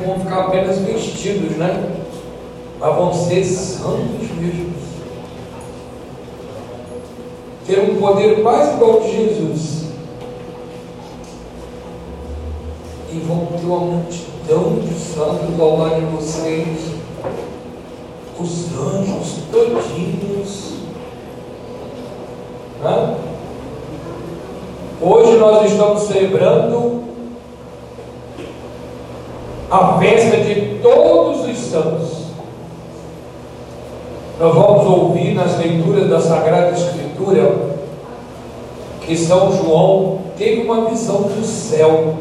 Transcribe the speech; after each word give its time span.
não 0.00 0.14
vão 0.14 0.20
ficar 0.20 0.40
apenas 0.46 0.78
vestidos, 0.78 1.56
né? 1.56 1.90
Mas 2.78 2.96
vão 2.96 3.12
ser 3.12 3.44
santos 3.44 4.30
mesmo. 4.38 4.72
Ter 7.66 7.80
um 7.80 8.00
poder 8.00 8.42
quase 8.42 8.74
igual 8.74 9.00
de 9.00 9.12
Jesus. 9.12 9.84
E 13.12 13.18
vão 13.18 13.46
ter 13.46 13.66
uma 13.66 13.78
multidão 13.78 14.78
de 14.80 14.94
santos 14.94 15.60
ao 15.60 15.78
lado 15.78 16.00
de 16.00 16.16
vocês. 16.16 16.78
Os 18.38 18.72
anjos 18.72 19.40
todinhos. 19.52 20.70
Né? 22.82 23.16
Hoje 25.02 25.36
nós 25.36 25.70
estamos 25.70 26.02
celebrando 26.02 27.09
a 29.70 29.98
festa 29.98 30.38
de 30.38 30.80
todos 30.82 31.48
os 31.48 31.56
santos. 31.56 32.20
Nós 34.40 34.54
vamos 34.54 34.86
ouvir 34.86 35.34
nas 35.34 35.58
leituras 35.58 36.10
da 36.10 36.20
Sagrada 36.20 36.72
Escritura 36.72 37.70
que 39.02 39.16
São 39.16 39.52
João 39.52 40.22
teve 40.36 40.62
uma 40.62 40.88
visão 40.88 41.22
do 41.22 41.44
céu. 41.44 42.16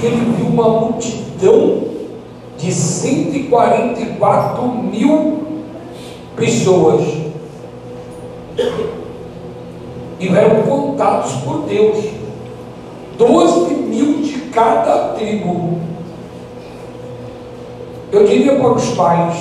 E 0.00 0.06
ele 0.06 0.36
viu 0.36 0.46
uma 0.46 0.68
multidão 0.68 1.84
de 2.56 2.72
144 2.72 4.66
mil 4.68 5.42
pessoas. 6.36 7.02
E 10.20 10.28
eram 10.28 10.62
contados 10.62 11.32
por 11.42 11.64
Deus. 11.66 12.23
12 13.16 13.74
mil 13.74 14.22
de 14.22 14.32
cada 14.50 15.14
tribo. 15.14 15.78
Eu 18.10 18.26
diria 18.26 18.56
para 18.56 18.72
os 18.72 18.90
pais: 18.90 19.36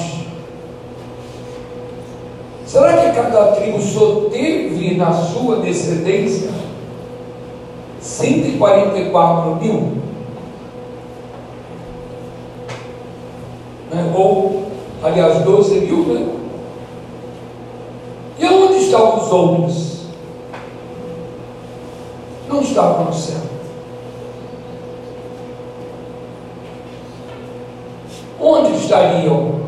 será 2.66 2.98
que 2.98 3.16
cada 3.16 3.54
tribo 3.54 3.82
só 3.82 4.30
teve 4.30 4.96
na 4.96 5.12
sua 5.12 5.58
descendência 5.58 6.50
144 8.00 9.56
mil? 9.56 9.98
Né? 13.92 14.12
Ou, 14.16 14.64
aliás, 15.04 15.44
12 15.44 15.80
mil, 15.82 16.06
né? 16.06 16.28
E 18.40 18.46
onde 18.46 18.78
estão 18.80 19.18
os 19.18 19.32
homens? 19.32 20.08
Não 22.50 22.62
estavam 22.62 23.06
no 23.06 23.14
céu. 23.14 23.53
Onde 28.44 28.76
estariam? 28.76 29.64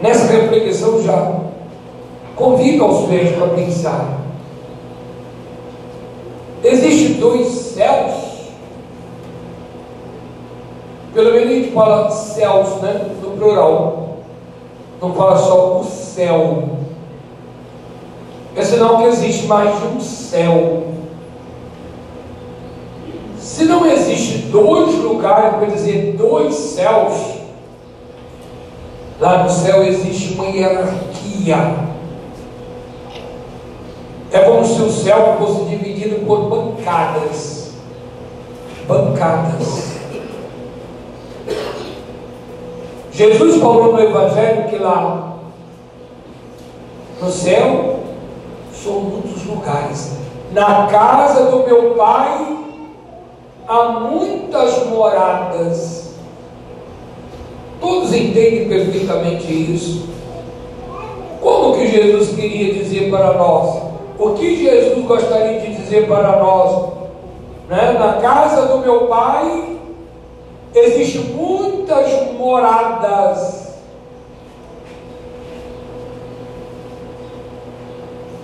Nessa 0.00 0.32
reflexão 0.32 1.02
já 1.02 1.40
convido 2.36 2.84
aos 2.84 3.08
médicos 3.08 3.42
a 3.42 3.46
pensar. 3.48 4.18
Existem 6.62 7.14
dois 7.14 7.48
céus. 7.48 8.14
Pelo 11.14 11.32
menos 11.32 11.50
a 11.50 11.54
gente 11.54 11.72
fala 11.72 12.10
céus, 12.10 12.68
né? 12.82 13.10
No 13.22 13.30
plural. 13.30 14.18
Não 15.00 15.14
fala 15.14 15.38
só 15.38 15.80
o 15.80 15.84
céu. 15.84 16.68
É 18.54 18.62
sinal 18.62 18.98
que 18.98 19.04
existe 19.04 19.46
mais 19.46 19.78
de 19.78 19.86
um 19.86 20.00
céu. 20.00 20.95
Se 23.56 23.64
não 23.64 23.86
existe 23.86 24.36
dois 24.48 24.96
lugares, 24.96 25.58
quer 25.58 25.70
dizer, 25.70 26.14
dois 26.18 26.54
céus, 26.54 27.38
lá 29.18 29.44
no 29.44 29.48
céu 29.48 29.82
existe 29.82 30.34
uma 30.34 30.44
hierarquia. 30.44 31.74
É 34.30 34.40
como 34.40 34.62
se 34.62 34.82
o 34.82 34.90
céu 34.90 35.36
fosse 35.38 35.64
dividido 35.70 36.26
por 36.26 36.50
bancadas. 36.50 37.70
Bancadas. 38.86 39.96
Jesus 43.10 43.58
falou 43.58 43.94
no 43.94 44.02
Evangelho 44.02 44.68
que 44.68 44.76
lá 44.76 45.38
no 47.22 47.30
céu 47.30 48.00
são 48.74 49.00
muitos 49.00 49.46
lugares. 49.46 50.12
Na 50.52 50.88
casa 50.88 51.50
do 51.50 51.64
meu 51.64 51.94
pai 51.94 52.55
há 53.68 53.88
muitas 53.88 54.86
moradas. 54.86 56.14
Todos 57.80 58.12
entendem 58.14 58.68
perfeitamente 58.68 59.52
isso. 59.52 60.08
Como 61.40 61.76
que 61.76 61.88
Jesus 61.88 62.34
queria 62.34 62.74
dizer 62.74 63.10
para 63.10 63.34
nós? 63.34 63.82
O 64.18 64.30
que 64.30 64.56
Jesus 64.56 65.04
gostaria 65.04 65.60
de 65.60 65.76
dizer 65.76 66.08
para 66.08 66.40
nós? 66.42 66.92
Né? 67.68 67.92
Na 67.98 68.14
casa 68.14 68.66
do 68.66 68.78
meu 68.78 69.06
pai 69.06 69.76
existem 70.74 71.34
muitas 71.34 72.32
moradas. 72.32 73.66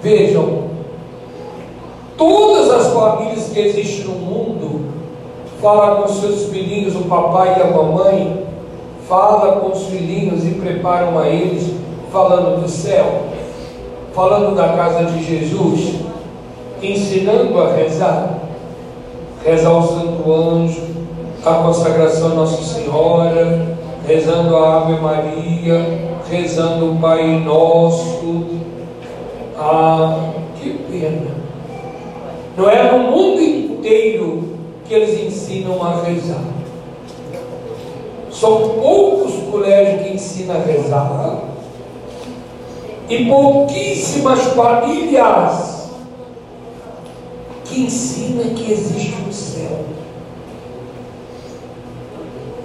Vejam, 0.03 0.65
todas 2.17 2.71
as 2.71 2.93
famílias 2.93 3.51
que 3.51 3.61
existem 3.61 4.05
no 4.05 4.15
mundo 4.15 4.82
fala 5.63 6.03
com 6.03 6.09
seus 6.09 6.47
filhinhos, 6.47 6.97
o 6.97 7.05
papai 7.05 7.57
e 7.57 7.63
a 7.63 7.67
mamãe, 7.71 8.45
fala 9.09 9.61
com 9.61 9.69
os 9.69 9.85
filhinhos 9.87 10.45
e 10.45 10.51
preparam 10.55 11.17
a 11.17 11.29
eles, 11.29 11.73
falando 12.11 12.61
do 12.61 12.69
céu, 12.69 13.27
falando 14.13 14.57
da 14.57 14.71
casa 14.71 15.05
de 15.05 15.23
Jesus, 15.25 16.01
ensinando 16.83 17.61
a 17.61 17.73
rezar, 17.75 18.39
rezar 19.45 19.79
o 19.79 19.83
Santo 19.83 20.33
Anjo, 20.33 20.83
a 21.47 21.55
consagração 21.55 22.33
a 22.33 22.35
Nossa 22.35 22.63
Senhora, 22.63 23.77
rezando 24.07 24.57
a 24.57 24.79
Ave 24.79 25.01
Maria, 25.01 26.11
rezando 26.29 26.93
o 26.93 26.97
Pai 26.97 27.39
Nosso. 27.39 28.47
Ah, 29.57 30.31
que 30.61 30.71
pena! 30.91 31.31
Não 32.57 32.69
é 32.69 32.91
no 32.91 32.99
mundo 32.99 33.41
inteiro 33.41 34.52
que 34.93 34.97
eles 34.97 35.33
ensinam 35.33 35.83
a 35.83 36.03
rezar. 36.03 36.45
São 38.31 38.75
poucos 38.79 39.33
colégios 39.51 40.03
que 40.03 40.15
ensinam 40.15 40.57
a 40.57 40.59
rezar. 40.59 41.45
E 43.09 43.25
pouquíssimas 43.25 44.43
famílias 44.49 45.89
que 47.65 47.81
ensinam 47.85 48.55
que 48.55 48.71
existe 48.71 49.15
um 49.27 49.33
céu. 49.33 49.79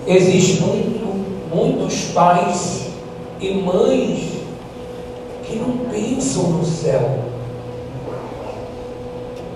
Existem 0.05 0.67
muito, 0.67 1.55
muitos 1.55 2.11
pais 2.13 2.87
e 3.39 3.53
mães 3.53 4.19
que 5.45 5.55
não 5.55 5.77
pensam 5.89 6.43
no 6.43 6.66
céu. 6.66 7.19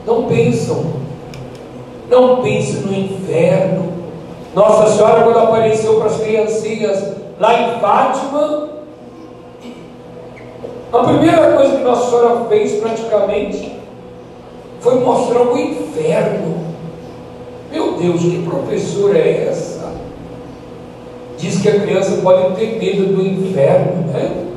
Não 0.05 0.23
pensam 0.23 1.00
não 2.11 2.41
pense 2.41 2.73
no 2.85 2.93
inferno. 2.93 3.89
Nossa 4.53 4.91
Senhora, 4.91 5.23
quando 5.23 5.39
apareceu 5.39 5.95
para 5.95 6.07
as 6.07 6.17
criancinhas 6.17 7.13
lá 7.39 7.53
em 7.53 7.79
Fátima, 7.79 8.69
a 10.91 11.03
primeira 11.03 11.53
coisa 11.53 11.77
que 11.77 11.83
Nossa 11.83 12.09
Senhora 12.09 12.45
fez 12.49 12.73
praticamente 12.81 13.79
foi 14.81 14.99
mostrar 14.99 15.41
o 15.41 15.57
inferno. 15.57 16.65
Meu 17.71 17.93
Deus, 17.93 18.19
que 18.19 18.43
professora 18.43 19.17
é 19.17 19.47
essa? 19.49 19.93
Diz 21.37 21.61
que 21.61 21.69
a 21.69 21.79
criança 21.79 22.19
pode 22.21 22.55
ter 22.55 22.77
medo 22.77 23.15
do 23.15 23.25
inferno, 23.25 24.11
né? 24.11 24.47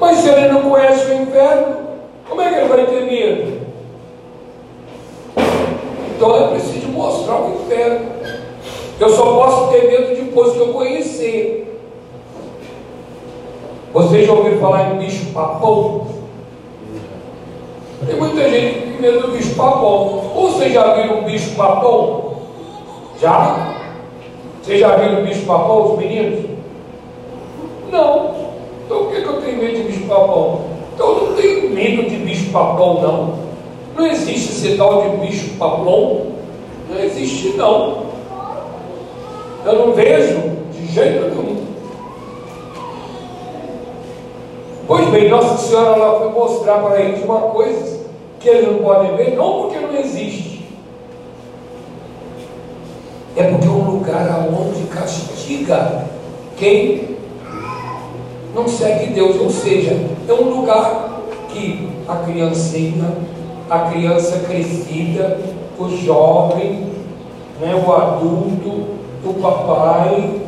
Mas 0.00 0.18
se 0.18 0.28
ele 0.28 0.48
não 0.48 0.62
conhece 0.62 1.12
o 1.12 1.22
inferno, 1.22 1.76
como 2.28 2.40
é 2.40 2.48
que 2.48 2.54
ele 2.56 2.68
vai 2.68 2.86
ter 2.86 3.04
medo? 3.06 3.55
Então 6.16 6.34
é 6.34 6.48
preciso 6.48 6.88
mostrar 6.88 7.42
o 7.42 7.60
inferno. 7.60 8.06
Eu 8.98 9.10
só 9.10 9.22
posso 9.22 9.70
ter 9.70 9.86
medo 9.86 10.16
depois 10.16 10.54
que 10.54 10.58
eu 10.58 10.68
conhecer. 10.68 11.78
Vocês 13.92 14.26
já 14.26 14.32
ouviram 14.32 14.58
falar 14.58 14.94
em 14.94 14.98
bicho 14.98 15.26
papão? 15.32 16.06
Tem 18.06 18.16
muita 18.16 18.48
gente 18.48 18.74
que 18.74 18.86
tem 18.92 19.00
medo 19.00 19.26
do 19.26 19.36
bicho 19.36 19.54
papão. 19.54 20.32
Ou 20.34 20.50
vocês 20.50 20.72
já 20.72 20.94
viram 20.94 21.18
um 21.18 21.24
bicho 21.24 21.54
papão? 21.54 22.36
Já? 23.20 23.74
Vocês 24.62 24.80
já 24.80 24.96
viram 24.96 25.22
o 25.22 25.26
bicho 25.26 25.44
papão, 25.44 25.92
os 25.92 25.98
meninos? 25.98 26.50
Não. 27.92 28.34
Então 28.86 29.04
por 29.04 29.12
que, 29.12 29.20
que 29.20 29.28
eu 29.28 29.42
tenho 29.42 29.58
medo 29.58 29.76
de 29.76 29.82
bicho 29.82 30.06
papão? 30.06 30.60
Então 30.94 31.08
eu 31.08 31.26
não 31.26 31.34
tenho 31.34 31.70
medo 31.70 32.08
de 32.08 32.16
bicho 32.16 32.50
papão, 32.50 33.02
não. 33.02 33.34
Não 33.96 34.06
existe 34.06 34.52
esse 34.52 34.76
tal 34.76 35.02
de 35.02 35.16
bicho 35.16 35.56
papão. 35.58 36.26
Não 36.90 37.00
existe 37.00 37.56
não. 37.56 38.06
Eu 39.64 39.86
não 39.86 39.92
vejo 39.94 40.38
de 40.72 40.86
jeito 40.86 41.34
nenhum. 41.34 41.66
Pois 44.86 45.08
bem, 45.08 45.28
Nossa 45.28 45.56
Senhora 45.56 45.98
ela 45.98 46.20
foi 46.20 46.28
mostrar 46.30 46.78
para 46.78 47.00
eles 47.00 47.24
uma 47.24 47.40
coisa 47.40 48.00
que 48.38 48.48
eles 48.48 48.70
não 48.70 48.78
podem 48.78 49.16
ver, 49.16 49.34
não 49.34 49.62
porque 49.62 49.78
não 49.78 49.96
existe. 49.96 50.64
É 53.34 53.42
porque 53.44 53.66
é 53.66 53.70
um 53.70 53.90
lugar 53.90 54.28
aonde 54.30 54.84
castiga 54.84 56.06
quem 56.56 57.16
não 58.54 58.68
segue 58.68 59.12
Deus, 59.12 59.38
ou 59.40 59.50
seja, 59.50 59.96
é 60.28 60.32
um 60.32 60.60
lugar 60.60 61.20
que 61.48 61.88
a 62.08 62.16
criancinha, 62.16 63.12
a 63.68 63.78
criança 63.90 64.40
crescida, 64.46 65.38
o 65.78 65.88
jovem, 65.88 66.86
né, 67.60 67.84
o 67.86 67.92
adulto, 67.92 68.86
o 69.24 69.34
papai, 69.40 70.40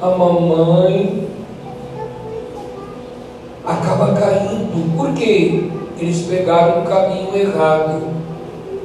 a 0.00 0.10
mamãe, 0.10 1.28
acaba 3.64 4.14
caindo. 4.14 4.96
Por 4.96 5.12
quê? 5.14 5.70
Eles 5.98 6.22
pegaram 6.26 6.82
um 6.82 6.84
caminho 6.84 7.34
errado. 7.34 8.02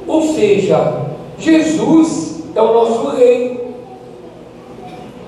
Ou 0.06 0.22
seja, 0.22 0.94
Jesus 1.38 2.44
é 2.54 2.60
o 2.60 2.72
nosso 2.72 3.16
rei. 3.16 3.74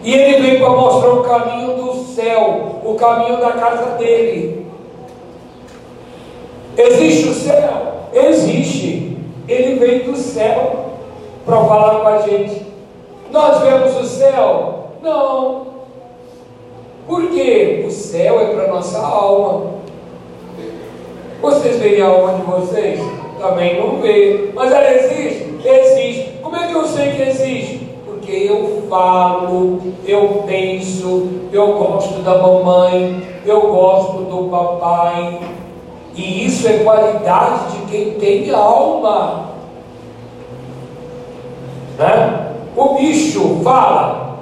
E 0.02 0.12
ele 0.12 0.43
veio 0.43 0.61
para 0.61 0.70
mostrar 0.70 1.12
o 1.12 1.22
caminho 1.22 1.76
do 1.76 1.94
céu, 2.14 2.81
o 2.84 2.94
caminho 2.94 3.38
da 3.38 3.52
casa 3.52 3.96
dele. 3.96 4.66
Existe 6.76 7.28
o 7.28 7.34
céu? 7.34 7.94
Existe. 8.14 9.19
Ele 9.49 9.75
veio 9.75 10.05
do 10.05 10.16
céu 10.16 10.87
para 11.44 11.56
falar 11.64 12.00
com 12.00 12.08
a 12.08 12.19
gente. 12.19 12.62
Nós 13.31 13.61
vemos 13.61 13.96
o 13.96 14.05
céu? 14.05 14.87
Não. 15.02 15.66
Por 17.06 17.28
quê? 17.31 17.84
O 17.87 17.90
céu 17.90 18.40
é 18.40 18.46
para 18.55 18.69
nossa 18.69 18.99
alma. 18.99 19.75
Vocês 21.43 21.78
veem 21.78 22.00
a 22.00 22.06
alma 22.06 22.34
de 22.34 22.43
vocês? 22.43 23.00
Também 23.38 23.78
não 23.78 24.00
vê. 24.00 24.50
Mas 24.55 24.72
ela 24.72 24.94
existe? 24.94 25.58
Existe. 25.62 26.38
Como 26.40 26.56
é 26.56 26.69
que 26.69 26.75
eu 26.75 26.87
sei 26.87 27.12
que 27.12 27.22
existe? 27.22 27.88
Porque 28.06 28.32
eu 28.32 28.84
falo, 28.88 29.81
eu 30.06 30.44
penso, 30.46 31.28
eu 31.52 31.75
gosto 31.75 32.22
da 32.22 32.38
mamãe, 32.38 33.22
eu 33.44 33.61
gosto 33.61 34.22
do 34.22 34.49
papai. 34.49 35.40
E 36.14 36.46
isso 36.46 36.69
é 36.69 36.78
qualidade 36.84 37.72
de 37.72 37.87
quem 37.87 38.14
tem 38.14 38.50
alma. 38.50 39.50
Né? 41.99 42.55
O 42.76 42.94
bicho 42.94 43.61
fala, 43.62 44.38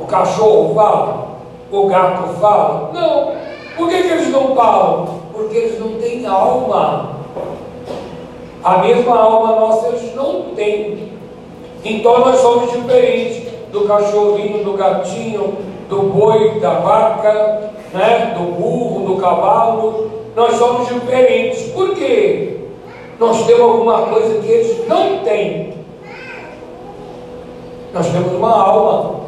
o 0.00 0.04
cachorro 0.04 0.74
fala, 0.74 1.28
o 1.70 1.86
gato 1.86 2.34
fala. 2.40 2.90
Não. 2.92 3.32
Por 3.76 3.88
que, 3.88 4.02
que 4.02 4.08
eles 4.08 4.30
não 4.30 4.54
falam? 4.54 5.20
Porque 5.32 5.56
eles 5.56 5.80
não 5.80 5.94
têm 5.94 6.26
alma. 6.26 7.10
A 8.64 8.78
mesma 8.78 9.16
alma 9.16 9.60
nossa 9.60 9.88
eles 9.88 10.14
não 10.14 10.54
têm. 10.54 11.12
Então 11.84 12.18
nós 12.20 12.40
somos 12.40 12.72
diferentes 12.72 13.48
do 13.70 13.86
cachorrinho, 13.86 14.64
do 14.64 14.72
gatinho, 14.72 15.58
do 15.88 16.02
boi, 16.02 16.60
da 16.60 16.74
vaca, 16.80 17.72
né? 17.92 18.34
do 18.36 18.52
burro, 18.52 19.06
do 19.06 19.20
cavalo. 19.20 20.10
Nós 20.36 20.54
somos 20.54 20.88
diferentes. 20.88 21.72
Por 21.72 21.94
quê? 21.94 22.58
Nós 23.18 23.44
temos 23.46 23.62
alguma 23.62 24.02
coisa 24.02 24.38
que 24.40 24.46
eles 24.46 24.86
não 24.86 25.18
têm. 25.18 25.74
Nós 27.92 28.06
temos 28.10 28.32
uma 28.32 28.52
alma. 28.52 29.18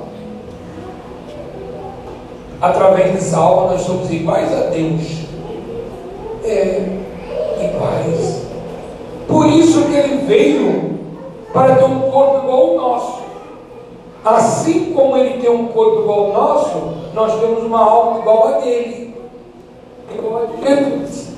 Através 2.60 3.14
dessa 3.14 3.38
alma 3.38 3.72
nós 3.72 3.80
somos 3.80 4.10
iguais 4.10 4.52
a 4.52 4.70
Deus. 4.70 5.24
É, 6.44 6.86
iguais. 7.64 8.46
Por 9.26 9.46
isso 9.46 9.86
que 9.86 9.96
ele 9.96 10.26
veio 10.26 11.00
para 11.52 11.76
ter 11.76 11.84
um 11.84 12.00
corpo 12.10 12.38
igual 12.44 12.60
ao 12.60 12.76
nosso. 12.76 13.19
Assim 14.24 14.92
como 14.92 15.16
ele 15.16 15.40
tem 15.40 15.50
um 15.50 15.68
corpo 15.68 16.02
igual 16.02 16.26
ao 16.26 16.32
nosso, 16.32 16.78
nós 17.14 17.40
temos 17.40 17.64
uma 17.64 17.80
alma 17.80 18.20
igual 18.20 18.48
a 18.48 18.50
dele. 18.58 19.14
Igual 20.14 20.42
a 20.42 20.68
Jesus. 20.68 21.30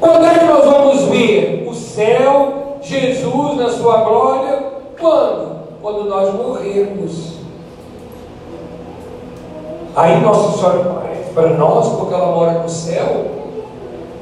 Quando 0.00 0.24
é 0.24 0.38
que 0.38 0.44
nós 0.46 0.64
vamos 0.64 1.02
ver 1.04 1.66
o 1.68 1.74
céu, 1.74 2.78
Jesus 2.80 3.56
na 3.56 3.70
sua 3.70 3.98
glória? 3.98 4.64
Quando? 4.98 5.60
Quando 5.80 6.04
nós 6.08 6.34
morrermos. 6.34 7.40
Aí 9.94 10.20
Nossa 10.20 10.56
Senhora 10.56 11.00
parece 11.02 11.30
para 11.32 11.50
nós, 11.50 11.88
porque 11.88 12.14
ela 12.14 12.34
mora 12.34 12.52
no 12.62 12.68
céu, 12.68 13.26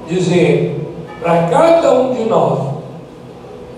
dizer 0.08 0.78
para 1.20 1.48
cada 1.48 1.92
um 1.92 2.14
de 2.14 2.24
nós, 2.24 2.58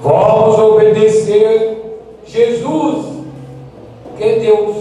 vamos 0.03 0.59
obedecer 0.59 2.01
Jesus, 2.27 3.07
é 4.25 4.39
Deus. 4.39 4.77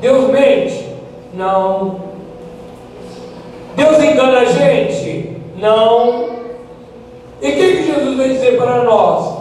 Deus 0.00 0.30
mente? 0.30 0.88
Não. 1.34 2.00
Deus 3.76 3.98
engana 4.02 4.40
a 4.40 4.44
gente? 4.44 5.36
Não. 5.56 6.28
E 7.40 7.48
o 7.48 7.52
que, 7.52 7.76
que 7.76 7.86
Jesus 7.86 8.16
vai 8.16 8.28
dizer 8.28 8.56
para 8.56 8.82
nós? 8.82 9.38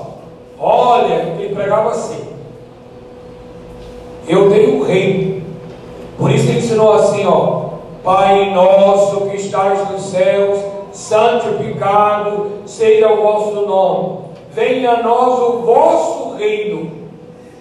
Olha, 0.60 1.36
ele 1.40 1.56
pregava 1.56 1.92
assim. 1.92 2.24
Eu 4.28 4.50
tenho 4.52 4.80
um 4.80 4.84
rei. 4.84 5.44
Por 6.18 6.32
isso 6.32 6.50
ele 6.50 6.60
ensinou 6.60 6.94
assim, 6.94 7.26
ó. 7.26 7.68
Pai 8.04 8.54
nosso 8.54 9.30
que 9.30 9.36
estás 9.36 9.90
nos 9.92 10.04
céus, 10.04 10.60
santificado 10.92 12.52
seja 12.66 13.12
o 13.12 13.22
vosso 13.22 13.52
nome. 13.68 14.20
Venha 14.52 14.92
a 14.92 15.04
nós 15.04 15.40
o 15.40 15.58
vosso 15.60 16.36
reino. 16.38 16.97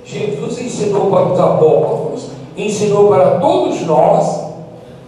Jesus 0.07 0.61
ensinou 0.61 1.11
para 1.11 1.33
os 1.33 1.41
apóstolos, 1.41 2.31
ensinou 2.57 3.09
para 3.09 3.41
todos 3.41 3.81
nós 3.83 4.47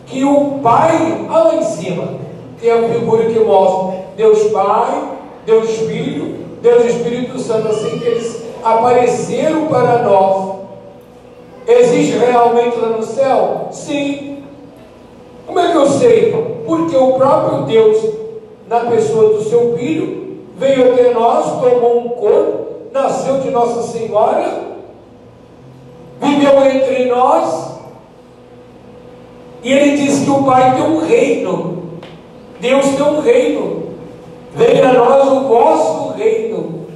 que 0.07 0.25
o 0.25 0.59
Pai, 0.61 1.25
lá 1.31 1.55
em 1.55 1.63
cima, 1.63 2.09
tem 2.61 2.73
a 2.73 2.89
figura 2.89 3.27
que 3.27 3.39
mostra 3.39 4.01
Deus 4.17 4.43
Pai, 4.51 5.09
Deus 5.47 5.71
Filho, 5.71 6.39
Deus 6.61 6.85
Espírito 6.87 7.39
Santo, 7.39 7.69
assim 7.69 7.99
que 8.01 8.07
eles 8.07 8.43
apareceram 8.65 9.67
para 9.67 10.03
nós. 10.03 10.57
Existe 11.65 12.19
realmente 12.19 12.77
lá 12.79 12.89
no 12.89 13.03
céu? 13.05 13.69
Sim. 13.71 14.43
Como 15.47 15.61
é 15.61 15.71
que 15.71 15.77
eu 15.77 15.87
sei? 15.87 16.63
Porque 16.67 16.97
o 16.97 17.13
próprio 17.13 17.63
Deus, 17.63 18.05
na 18.69 18.81
pessoa 18.81 19.35
do 19.35 19.45
seu 19.45 19.77
filho, 19.79 20.39
veio 20.57 20.93
até 20.93 21.15
nós, 21.15 21.61
tomou 21.61 21.99
um 21.99 22.09
corpo, 22.09 22.67
nasceu 22.93 23.39
de 23.39 23.51
Nossa 23.51 23.83
Senhora, 23.83 24.68
viveu 26.21 26.65
entre 26.65 27.07
nós, 27.07 27.79
e 29.63 29.73
ele 29.73 29.97
diz 29.97 30.21
que 30.25 30.31
o 30.31 30.45
Pai 30.45 30.77
tem 30.77 30.85
um 30.85 31.07
reino, 31.07 31.83
Deus 32.61 32.87
tem 32.87 33.03
um 33.03 33.21
reino, 33.21 33.89
venha 34.55 34.89
a 34.89 34.93
nós 34.93 35.29
o 35.33 35.49
vosso 35.49 36.17
reino. 36.17 36.87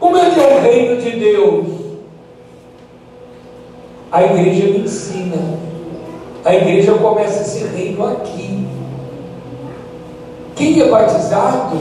Como 0.00 0.16
é 0.16 0.30
que 0.30 0.40
é 0.40 0.56
o 0.56 0.60
reino 0.60 1.00
de 1.00 1.10
Deus? 1.10 1.66
A 4.10 4.22
igreja 4.22 4.66
me 4.66 4.78
ensina. 4.80 5.58
A 6.44 6.54
igreja 6.54 6.94
começa 6.94 7.42
esse 7.42 7.64
reino 7.64 8.06
aqui. 8.06 8.66
Quem 10.56 10.80
é 10.80 10.88
batizado 10.88 11.78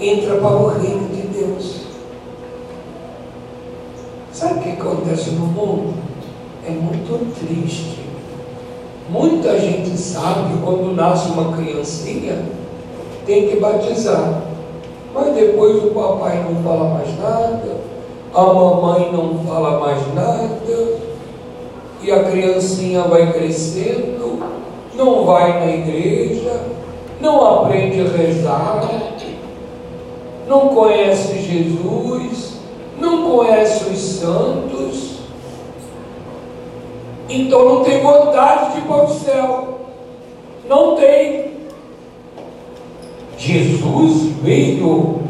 entra 0.00 0.36
para 0.36 0.56
o 0.56 0.68
reino 0.68 1.08
de 1.08 1.22
Deus. 1.22 1.82
Sabe 4.42 4.54
o 4.54 4.62
que 4.62 4.70
acontece 4.70 5.30
no 5.30 5.46
mundo? 5.46 5.94
É 6.66 6.70
muito 6.70 7.32
triste. 7.38 8.00
Muita 9.08 9.56
gente 9.56 9.96
sabe 9.96 10.52
que 10.52 10.62
quando 10.64 10.96
nasce 10.96 11.30
uma 11.30 11.56
criancinha, 11.56 12.44
tem 13.24 13.46
que 13.46 13.60
batizar. 13.60 14.42
Mas 15.14 15.32
depois 15.36 15.84
o 15.84 15.90
papai 15.92 16.42
não 16.42 16.60
fala 16.60 16.88
mais 16.88 17.16
nada, 17.20 17.76
a 18.34 18.42
mamãe 18.42 19.12
não 19.12 19.38
fala 19.46 19.78
mais 19.78 20.12
nada, 20.12 20.98
e 22.02 22.10
a 22.10 22.24
criancinha 22.24 23.02
vai 23.02 23.32
crescendo, 23.32 24.42
não 24.96 25.24
vai 25.24 25.60
na 25.60 25.72
igreja, 25.72 26.62
não 27.20 27.46
aprende 27.46 28.00
a 28.00 28.16
rezar, 28.16 28.90
não 30.48 30.70
conhece 30.70 31.38
Jesus, 31.38 32.51
não 33.02 33.30
conhece 33.30 33.84
os 33.90 33.98
santos, 33.98 35.18
então 37.28 37.64
não 37.64 37.84
tem 37.84 38.00
vontade 38.00 38.72
de 38.72 38.78
ir 38.78 38.82
para 38.82 39.04
o 39.04 39.08
céu. 39.08 39.78
Não 40.68 40.96
tem. 40.96 41.52
Jesus 43.36 44.32
veio 44.42 45.20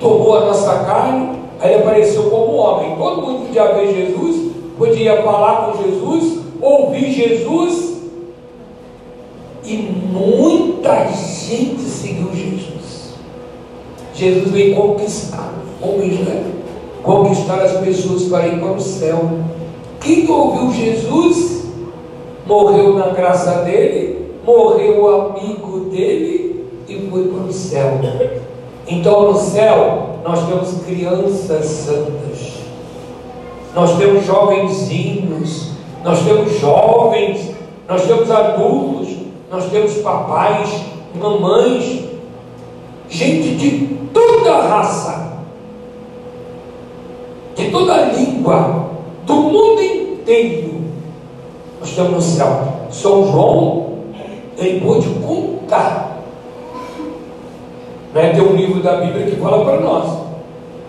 tomou 0.00 0.36
a 0.36 0.46
nossa 0.46 0.84
carne, 0.84 1.38
aí 1.60 1.74
apareceu 1.74 2.24
como 2.24 2.54
homem. 2.54 2.96
Todo 2.96 3.22
mundo 3.22 3.46
podia 3.46 3.72
ver 3.74 3.94
Jesus, 3.94 4.52
podia 4.76 5.22
falar 5.22 5.72
com 5.72 5.82
Jesus, 5.82 6.40
ouvir 6.60 7.10
Jesus, 7.12 7.98
e 9.64 9.76
muita 9.76 11.06
gente 11.08 11.82
seguiu 11.82 12.30
Jesus. 12.34 13.14
Jesus 14.14 14.50
veio 14.50 14.74
conquistar 14.74 15.52
homens, 15.80 16.20
né? 16.20 16.57
Conquistar 17.02 17.60
as 17.60 17.72
pessoas 17.78 18.24
para 18.24 18.48
ir 18.48 18.60
para 18.60 18.72
o 18.72 18.80
céu. 18.80 19.18
Quem 20.00 20.30
ouviu 20.30 20.72
Jesus? 20.72 21.66
Morreu 22.46 22.94
na 22.94 23.08
graça 23.08 23.62
dele, 23.62 24.32
morreu 24.44 25.30
amigo 25.30 25.80
dele 25.90 26.64
e 26.88 27.08
foi 27.10 27.24
para 27.28 27.42
o 27.42 27.52
céu. 27.52 27.98
Então 28.86 29.32
no 29.32 29.38
céu 29.38 30.20
nós 30.24 30.46
temos 30.46 30.82
crianças 30.84 31.66
santas, 31.66 32.54
nós 33.74 33.96
temos 33.98 34.24
jovenzinhos, 34.24 35.72
nós 36.02 36.22
temos 36.22 36.58
jovens, 36.58 37.50
nós 37.86 38.06
temos 38.06 38.30
adultos, 38.30 39.08
nós 39.50 39.64
temos 39.70 39.94
papais, 39.96 40.70
mamães, 41.14 42.04
gente 43.08 43.56
de 43.56 43.86
toda 44.12 44.62
raça, 44.62 45.27
de 47.58 47.70
toda 47.72 48.12
língua, 48.12 48.86
do 49.26 49.34
mundo 49.34 49.82
inteiro. 49.82 50.80
Nós 51.80 51.88
estamos 51.90 52.12
no 52.12 52.22
céu. 52.22 52.68
São 52.88 53.30
João, 53.30 53.98
ele 54.56 54.80
pôde 54.80 55.08
contar. 55.26 56.22
Né? 58.14 58.32
Tem 58.32 58.40
um 58.40 58.54
livro 58.54 58.80
da 58.80 58.98
Bíblia 58.98 59.26
que 59.26 59.34
fala 59.36 59.64
para 59.64 59.80
nós 59.80 60.28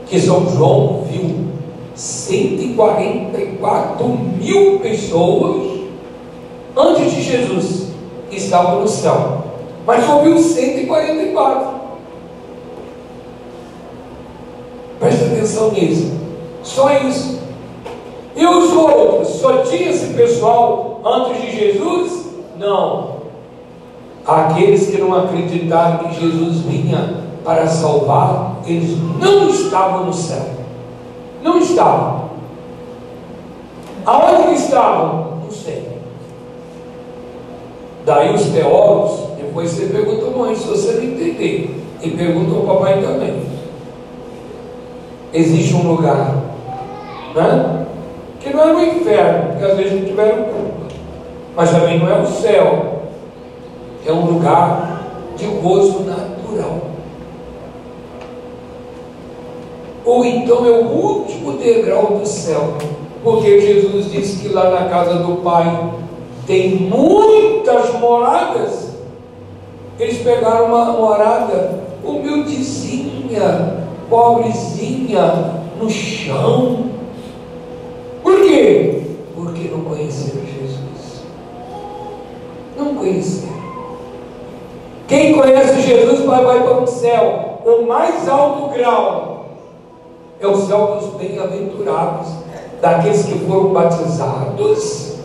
que 0.08 0.20
São 0.20 0.48
João 0.48 1.06
viu 1.10 1.48
144 1.96 4.08
mil 4.40 4.78
pessoas 4.80 5.80
antes 6.78 7.12
de 7.12 7.24
Jesus 7.24 7.88
que 8.30 8.38
estavam 8.38 8.82
no 8.82 8.88
céu. 8.88 9.44
Mas 9.88 10.08
ouviu 10.08 10.38
144. 10.38 11.80
Presta 15.00 15.26
atenção 15.26 15.72
nisso. 15.72 16.29
Só 16.70 16.92
isso. 17.00 17.40
E 18.36 18.46
os 18.46 18.72
outros? 18.72 19.28
Só 19.40 19.64
tinha 19.64 19.90
esse 19.90 20.14
pessoal 20.14 21.02
antes 21.04 21.42
de 21.42 21.52
Jesus? 21.52 22.28
Não. 22.58 23.20
Aqueles 24.26 24.88
que 24.88 25.02
não 25.02 25.18
acreditaram 25.18 26.10
que 26.10 26.22
Jesus 26.22 26.60
vinha 26.60 27.24
para 27.44 27.68
salvar, 27.68 28.58
eles 28.68 28.96
não 29.20 29.50
estavam 29.50 30.06
no 30.06 30.14
céu. 30.14 30.46
Não 31.42 31.58
estavam. 31.58 32.30
Aonde 34.06 34.54
estavam? 34.54 35.40
Não 35.44 35.52
sei. 35.52 35.88
Daí 38.06 38.36
os 38.36 38.44
teólogos, 38.50 39.38
depois 39.38 39.72
você 39.72 39.88
pergunta 39.88 40.38
mãe, 40.38 40.56
se 40.56 40.68
você 40.68 40.92
não 40.94 41.04
entender, 41.04 41.84
e 42.02 42.10
pergunta 42.12 42.56
ao 42.56 42.76
papai 42.76 43.02
também. 43.02 43.42
Existe 45.34 45.74
um 45.76 45.92
lugar, 45.92 46.49
né? 47.36 47.86
Que 48.40 48.54
não 48.54 48.64
é 48.64 48.74
no 48.74 48.84
inferno, 48.84 49.50
porque 49.50 49.66
às 49.66 49.78
vezes 49.78 50.00
não 50.00 50.06
tiveram 50.06 50.44
culpa, 50.44 50.94
mas 51.56 51.72
também 51.72 52.00
não 52.00 52.10
é 52.10 52.22
o 52.22 52.26
céu, 52.26 53.00
é 54.06 54.12
um 54.12 54.26
lugar 54.26 55.02
de 55.36 55.46
gozo 55.46 56.02
natural. 56.02 56.90
Ou 60.06 60.26
então 60.26 60.66
é 60.66 60.72
o 60.72 60.86
último 60.86 61.54
degrau 61.58 62.18
do 62.18 62.26
céu, 62.26 62.74
porque 63.24 63.60
Jesus 63.62 64.12
disse 64.12 64.40
que 64.40 64.54
lá 64.54 64.70
na 64.70 64.90
casa 64.90 65.16
do 65.16 65.44
Pai 65.44 65.92
tem 66.48 66.76
muitas 66.76 67.94
moradas. 68.00 68.90
Eles 70.00 70.18
pegaram 70.24 70.66
uma 70.66 70.86
morada 70.86 71.80
humildezinha, 72.04 73.86
pobrezinha, 74.10 75.54
no 75.80 75.90
chão. 75.90 76.89
Por 78.30 78.44
quê? 78.44 79.02
Porque 79.34 79.70
não 79.70 79.82
conheceram 79.82 80.46
Jesus. 80.46 81.24
Não 82.78 82.94
conheceram. 82.94 83.58
Quem 85.08 85.34
conhece 85.34 85.82
Jesus 85.82 86.20
vai, 86.26 86.46
vai 86.46 86.62
para 86.62 86.80
o 86.80 86.86
céu. 86.86 87.64
O 87.66 87.88
mais 87.88 88.30
alto 88.30 88.72
grau 88.72 89.48
é 90.40 90.46
o 90.46 90.56
céu 90.56 91.00
dos 91.00 91.20
bem-aventurados, 91.20 92.28
daqueles 92.80 93.26
que 93.26 93.40
foram 93.40 93.74
batizados 93.74 95.16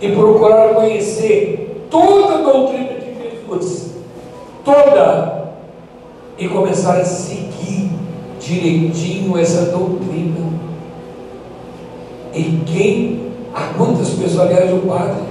e 0.00 0.10
procuraram 0.10 0.76
conhecer 0.76 1.86
toda 1.90 2.36
a 2.36 2.42
doutrina 2.42 2.94
de 2.94 3.44
Jesus, 3.46 3.96
toda, 4.64 5.52
e 6.38 6.48
começaram 6.48 7.02
a 7.02 7.04
seguir 7.04 7.90
direitinho 8.40 9.36
essa 9.36 9.66
doutrina. 9.66 10.48
E 12.38 12.62
quem, 12.66 13.32
há 13.54 13.74
quantas 13.76 14.10
pessoas, 14.10 14.50
aliás, 14.50 14.72
o 14.72 14.86
padre, 14.86 15.22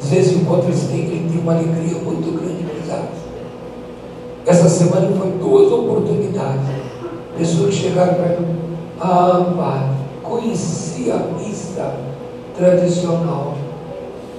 às 0.00 0.10
vezes 0.10 0.40
enquanto 0.40 0.64
eles 0.64 0.82
têm, 0.84 1.00
ele 1.00 1.30
tem 1.30 1.40
uma 1.40 1.52
alegria 1.52 2.00
muito 2.02 2.32
grande, 2.38 2.64
pesado. 2.64 3.08
Essa 4.46 4.68
semana 4.68 5.08
foi 5.16 5.30
duas 5.32 5.72
oportunidades. 5.72 6.66
Pessoas 7.36 7.74
chegaram 7.74 8.14
para 8.14 8.40
mim, 8.40 8.56
ah, 9.00 9.54
padre, 9.56 9.88
conheci 10.22 11.10
a 11.10 11.18
missa 11.38 11.94
tradicional 12.56 13.54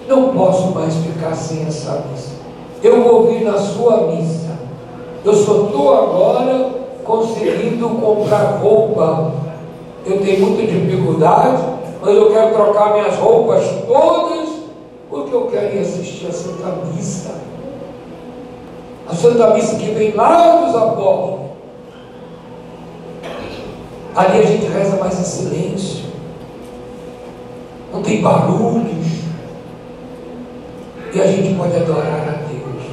não 0.09 0.33
posso 0.33 0.71
mais 0.71 0.95
ficar 0.95 1.35
sem 1.35 1.67
essa 1.67 2.03
missa. 2.11 2.31
Eu 2.81 3.03
vou 3.03 3.27
vir 3.27 3.43
na 3.43 3.57
sua 3.57 4.07
missa. 4.07 4.49
Eu 5.23 5.33
só 5.35 5.65
estou 5.65 5.93
agora 5.93 6.71
conseguindo 7.03 7.87
comprar 7.89 8.59
roupa. 8.59 9.33
Eu 10.05 10.19
tenho 10.21 10.47
muita 10.47 10.63
dificuldade, 10.63 11.61
mas 12.01 12.15
eu 12.15 12.31
quero 12.31 12.53
trocar 12.53 12.93
minhas 12.93 13.15
roupas 13.15 13.63
todas, 13.85 14.49
porque 15.09 15.33
eu 15.33 15.47
quero 15.47 15.75
ir 15.75 15.79
assistir 15.79 16.27
a 16.27 16.31
Santa 16.31 16.67
Missa. 16.93 17.31
A 19.07 19.15
Santa 19.15 19.53
Missa 19.53 19.75
que 19.75 19.91
vem 19.91 20.13
lá 20.13 20.57
dos 20.57 20.75
apóstolos. 20.75 21.49
Ali 24.15 24.39
a 24.39 24.45
gente 24.45 24.65
reza 24.67 24.97
mais 24.97 25.19
em 25.19 25.23
silêncio. 25.23 26.05
Não 27.91 28.01
tem 28.01 28.21
barulhos 28.21 29.19
e 31.13 31.21
a 31.21 31.27
gente 31.27 31.55
pode 31.55 31.75
adorar 31.75 32.27
a 32.27 32.31
Deus. 32.47 32.83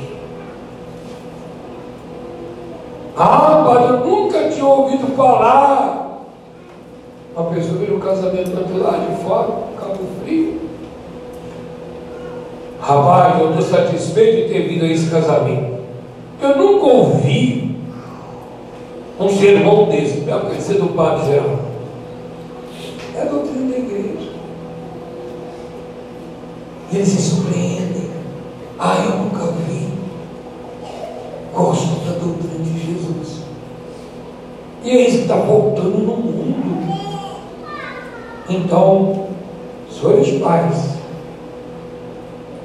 Ah, 3.16 3.64
padre, 3.66 3.92
eu 3.92 4.06
nunca 4.06 4.48
tinha 4.48 4.64
ouvido 4.64 5.14
falar. 5.14 6.05
Uma 7.36 7.50
pessoa 7.50 7.76
veio 7.76 7.98
no 7.98 8.00
casamento 8.00 8.48
do 8.48 8.82
lá 8.82 8.96
de 8.96 9.22
fora, 9.22 9.48
Cabo 9.78 9.98
Frio. 10.22 10.58
Rapaz, 12.80 13.38
eu 13.38 13.50
estou 13.50 13.62
satisfeito 13.62 14.48
de 14.48 14.54
ter 14.54 14.66
vindo 14.66 14.86
a 14.86 14.88
esse 14.88 15.10
casamento. 15.10 15.82
Eu 16.40 16.56
nunca 16.56 16.86
ouvi 16.86 17.76
um 19.20 19.28
sermão 19.28 19.86
desse, 19.90 20.20
mesmo 20.20 20.40
conhecer 20.40 20.78
do 20.78 20.94
Padre 20.94 21.26
Geral. 21.26 21.58
É 23.14 23.20
a 23.20 23.24
doutrina 23.26 23.70
da 23.70 23.78
igreja. 23.80 24.30
E 26.90 26.96
ele 26.96 27.04
se 27.04 27.20
surpreende. 27.20 28.12
Ah, 28.78 29.04
eu 29.10 29.18
nunca 29.18 29.52
vi. 29.68 29.88
Gosto 31.52 31.96
da 32.02 32.12
doutrina 32.12 32.64
de 32.64 32.78
Jesus. 32.78 33.42
E 34.82 34.90
é 34.90 35.00
isso 35.02 35.16
que 35.18 35.22
está 35.24 35.36
voltando 35.36 35.98
no 35.98 36.16
mundo. 36.16 37.05
Então, 38.48 39.28
senhores 39.90 40.40
pais, 40.40 40.96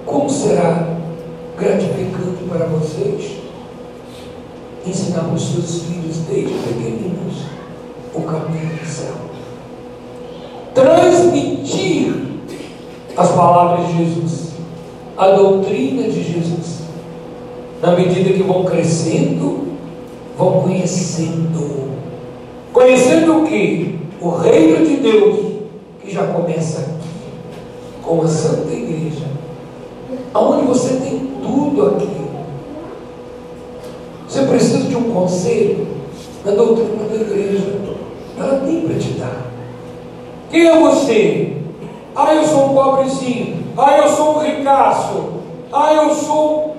como 0.06 0.30
será 0.30 0.98
gratificante 1.58 2.44
para 2.50 2.66
vocês 2.66 3.38
ensinar 4.86 5.32
os 5.34 5.42
seus 5.42 5.84
filhos 5.84 6.18
desde 6.30 6.54
pequeninos 6.54 7.46
o 8.14 8.22
caminho 8.22 8.78
do 8.78 8.86
céu? 8.86 9.14
Transmitir 10.74 12.14
as 13.18 13.32
palavras 13.32 13.88
de 13.88 14.06
Jesus 14.06 14.52
a 15.22 15.30
doutrina 15.32 16.04
de 16.04 16.24
Jesus. 16.24 16.82
Na 17.80 17.96
medida 17.96 18.34
que 18.34 18.42
vão 18.42 18.64
crescendo, 18.64 19.68
vão 20.36 20.62
conhecendo. 20.62 21.92
Conhecendo 22.74 23.40
o 23.40 23.48
que? 23.48 24.00
O 24.20 24.30
reino 24.30 24.86
de 24.86 24.98
Deus, 24.98 25.51
já 26.14 26.28
começa 26.28 26.82
aqui, 26.82 27.10
com 28.04 28.22
a 28.22 28.28
Santa 28.28 28.72
Igreja, 28.72 29.26
aonde 30.34 30.68
você 30.68 30.96
tem 30.96 31.32
tudo 31.42 31.88
aqui. 31.88 32.22
Você 34.28 34.44
precisa 34.44 34.88
de 34.88 34.96
um 34.96 35.12
conselho 35.12 35.88
na 36.46 36.52
doutrina 36.52 37.04
igreja, 37.14 37.80
ela 38.38 38.62
tem 38.66 38.82
para 38.82 38.98
te 38.98 39.10
dar. 39.12 39.46
Quem 40.50 40.68
é 40.68 40.80
você? 40.80 41.58
Ah, 42.16 42.34
eu 42.34 42.46
sou 42.46 42.72
um 42.72 42.74
pobrezinho. 42.74 43.64
Ah, 43.78 43.98
eu 43.98 44.10
sou 44.10 44.38
um 44.38 44.40
ricaço. 44.40 45.24
Ah, 45.72 45.94
eu 45.94 46.16
sou 46.16 46.76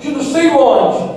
de 0.00 0.10
não 0.10 0.22
sei 0.22 0.50
onde. 0.50 1.10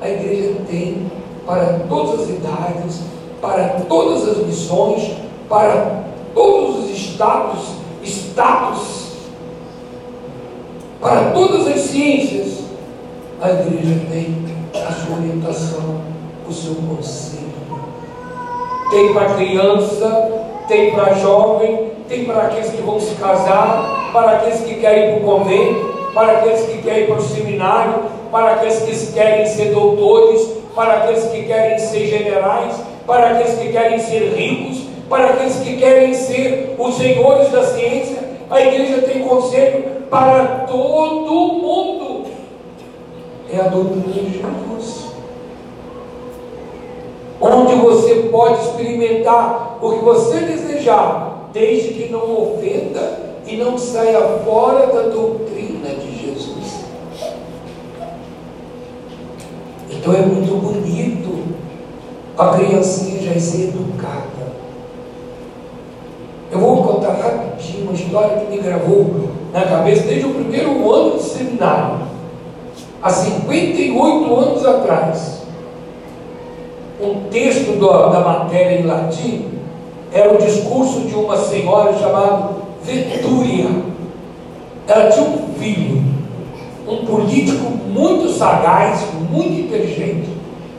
A 0.00 0.08
igreja 0.08 0.54
tem 0.68 1.10
para 1.46 1.80
todas 1.88 2.20
as 2.20 2.28
idades, 2.28 3.00
para 3.40 3.80
todas 3.88 4.28
as 4.28 4.46
missões, 4.46 5.12
para 5.48 6.07
todos 6.34 6.84
os 6.84 6.90
estados, 6.90 7.60
status, 8.02 9.08
para 11.00 11.30
todas 11.30 11.66
as 11.66 11.80
ciências. 11.80 12.58
A 13.40 13.50
igreja 13.50 14.00
tem 14.10 14.44
a 14.74 14.92
sua 14.92 15.16
orientação, 15.16 16.00
o 16.48 16.52
seu 16.52 16.74
conselho. 16.74 17.48
Tem 18.90 19.12
para 19.12 19.34
criança, 19.34 20.44
tem 20.66 20.92
para 20.92 21.14
jovem, 21.14 21.92
tem 22.08 22.24
para 22.24 22.46
aqueles 22.46 22.70
que 22.70 22.82
vão 22.82 22.98
se 22.98 23.14
casar, 23.16 24.10
para 24.12 24.32
aqueles 24.32 24.60
que 24.60 24.74
querem 24.76 25.10
ir 25.10 25.20
para 25.20 25.20
o 25.20 25.38
convento, 25.38 26.10
para 26.14 26.32
aqueles 26.38 26.62
que 26.62 26.78
querem 26.78 27.04
ir 27.04 27.06
para 27.06 27.16
o 27.16 27.22
seminário, 27.22 27.94
para 28.32 28.52
aqueles 28.52 28.80
que 28.80 29.12
querem 29.12 29.46
ser 29.46 29.72
doutores, 29.72 30.48
para 30.74 30.94
aqueles 30.94 31.24
que 31.24 31.44
querem 31.44 31.78
ser 31.78 32.06
generais, 32.06 32.76
para 33.06 33.30
aqueles 33.30 33.58
que 33.58 33.68
querem 33.72 33.98
ser 33.98 34.34
ricos, 34.34 34.87
para 35.08 35.30
aqueles 35.30 35.56
que 35.56 35.76
querem 35.76 36.12
ser 36.14 36.76
os 36.78 36.96
senhores 36.96 37.50
da 37.50 37.64
ciência. 37.64 38.18
A 38.50 38.60
igreja 38.60 39.02
tem 39.02 39.22
conselho 39.22 39.84
para 40.10 40.66
todo 40.66 41.30
mundo. 41.30 42.26
É 43.52 43.60
a 43.60 43.68
doutrina 43.68 44.12
de 44.12 44.32
Jesus. 44.32 45.08
Onde 47.40 47.74
você 47.76 48.28
pode 48.30 48.60
experimentar 48.62 49.78
o 49.80 49.92
que 49.92 50.04
você 50.04 50.40
desejar, 50.40 51.50
desde 51.52 51.94
que 51.94 52.08
não 52.12 52.54
ofenda 52.54 53.28
e 53.46 53.56
não 53.56 53.78
saia 53.78 54.20
fora 54.44 54.86
da 54.86 55.08
doutrina 55.08 55.88
de 55.90 56.26
Jesus. 56.26 56.84
Então 59.90 60.12
é 60.14 60.20
muito 60.20 60.54
bonito 60.56 61.38
a 62.36 62.56
criancinha 62.56 63.22
já 63.22 63.40
ser 63.40 63.68
educada. 63.68 64.57
Eu 66.50 66.60
vou 66.60 66.82
contar 66.82 67.12
rapidinho 67.12 67.84
uma 67.84 67.92
história 67.92 68.38
que 68.38 68.50
me 68.50 68.62
gravou 68.62 69.28
na 69.52 69.62
cabeça 69.62 70.06
desde 70.06 70.26
o 70.26 70.34
primeiro 70.34 70.90
ano 70.92 71.18
de 71.18 71.22
seminário, 71.22 71.98
há 73.02 73.10
58 73.10 74.34
anos 74.34 74.64
atrás. 74.64 75.42
Um 77.00 77.28
texto 77.30 77.78
do, 77.78 77.86
da 77.86 78.20
matéria 78.20 78.80
em 78.80 78.86
latim 78.86 79.46
era 80.12 80.34
o 80.34 80.38
discurso 80.38 81.00
de 81.00 81.14
uma 81.14 81.36
senhora 81.36 81.92
chamada 81.92 82.50
Vetúria. 82.82 83.68
Ela 84.86 85.10
tinha 85.10 85.26
um 85.26 85.54
filho, 85.58 86.02
um 86.88 87.04
político 87.04 87.70
muito 87.70 88.30
sagaz, 88.30 89.04
muito 89.30 89.52
inteligente. 89.52 90.30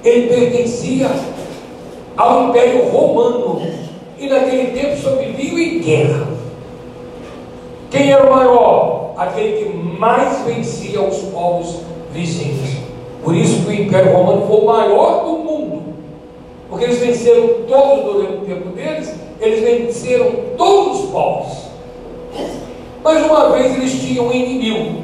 Ele 0.04 0.28
pertencia 0.28 1.12
ao 2.18 2.50
Império 2.50 2.90
Romano 2.90 3.62
e 4.20 4.28
naquele 4.28 4.80
tempo 4.80 4.98
sobreviviam 4.98 5.58
em 5.58 5.80
guerra. 5.80 6.28
Quem 7.90 8.12
era 8.12 8.28
o 8.28 8.36
maior? 8.36 9.14
Aquele 9.18 9.64
que 9.64 9.78
mais 9.78 10.42
vencia 10.42 11.02
os 11.02 11.18
povos 11.32 11.82
vizinhos. 12.12 12.78
Por 13.24 13.36
isso 13.36 13.64
que 13.64 13.70
o 13.70 13.74
Império 13.74 14.14
Romano 14.14 14.46
foi 14.46 14.58
o 14.58 14.66
maior 14.66 15.24
do 15.24 15.32
mundo. 15.38 15.94
Porque 16.70 16.86
eles 16.86 17.00
venceram 17.00 17.48
todos 17.68 18.04
durante 18.06 18.38
o 18.38 18.46
tempo 18.46 18.70
deles, 18.70 19.14
eles 19.42 19.62
venceram 19.62 20.32
todos 20.58 21.04
os 21.04 21.10
povos. 21.10 21.58
Mas 23.04 23.26
uma 23.26 23.50
vez 23.52 23.76
eles 23.76 23.92
tinham 24.02 24.28
um 24.28 24.32
inimigo, 24.32 25.04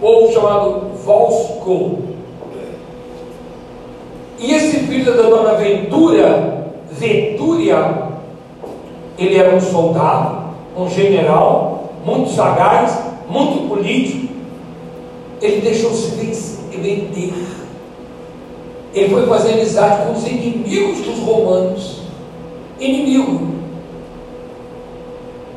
povo 0.00 0.32
chamado 0.32 0.92
Volsco. 1.04 1.98
E 4.38 4.54
esse 4.54 4.78
filho 4.80 5.04
da 5.04 5.22
dona 5.22 5.54
Ventura 5.54 6.65
Vetúria, 6.98 8.08
ele 9.18 9.36
era 9.36 9.54
um 9.54 9.60
soldado, 9.60 10.46
um 10.76 10.88
general, 10.88 11.92
muito 12.04 12.30
sagaz, 12.30 12.98
muito 13.28 13.68
político. 13.68 14.34
Ele 15.40 15.60
deixou-se 15.60 16.10
vender. 16.10 17.34
Ele 18.94 19.08
foi 19.10 19.26
fazer 19.26 19.54
amizade 19.54 20.06
com 20.06 20.12
os 20.12 20.26
inimigos 20.26 21.00
dos 21.00 21.18
romanos. 21.18 22.02
Inimigo. 22.78 23.56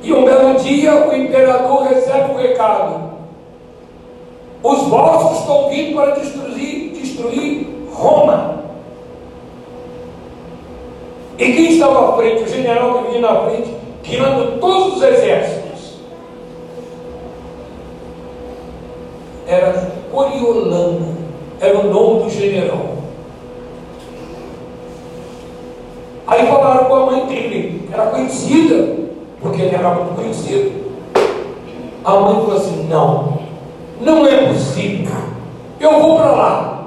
E 0.02 0.14
um 0.14 0.26
belo 0.26 0.60
dia 0.60 1.08
o 1.08 1.16
imperador 1.16 1.84
recebe 1.84 2.34
o 2.34 2.38
recado. 2.38 3.10
Os 4.64 4.88
vossos 4.88 5.40
estão 5.40 5.70
vindo 5.70 5.96
para 5.96 6.12
destruir, 6.12 6.92
destruir 6.94 7.68
Roma. 7.94 8.39
E 11.40 11.54
quem 11.54 11.72
estava 11.72 12.10
à 12.10 12.18
frente? 12.18 12.44
O 12.44 12.48
general 12.48 12.96
que 12.96 13.12
vinha 13.12 13.22
na 13.22 13.40
frente, 13.44 13.74
guiando 14.04 14.60
todos 14.60 14.98
os 14.98 15.04
exércitos. 15.04 15.94
Era 19.48 19.90
Coriolano, 20.12 21.16
era 21.62 21.80
o 21.80 21.90
nome 21.90 22.24
do 22.24 22.30
general. 22.30 22.98
Aí 26.28 26.46
falaram 26.46 26.86
com 26.86 26.96
a 26.96 27.06
mãe 27.06 27.26
dele, 27.26 27.90
era 27.92 28.08
conhecida, 28.08 28.98
porque 29.42 29.62
ele 29.62 29.76
era 29.76 29.94
muito 29.94 30.16
conhecido. 30.16 30.90
A 32.04 32.20
mãe 32.20 32.36
falou 32.36 32.58
assim: 32.58 32.88
não, 32.90 33.40
não 34.02 34.28
é 34.28 34.50
possível, 34.50 35.16
eu 35.80 36.02
vou 36.02 36.18
para 36.18 36.32
lá. 36.32 36.86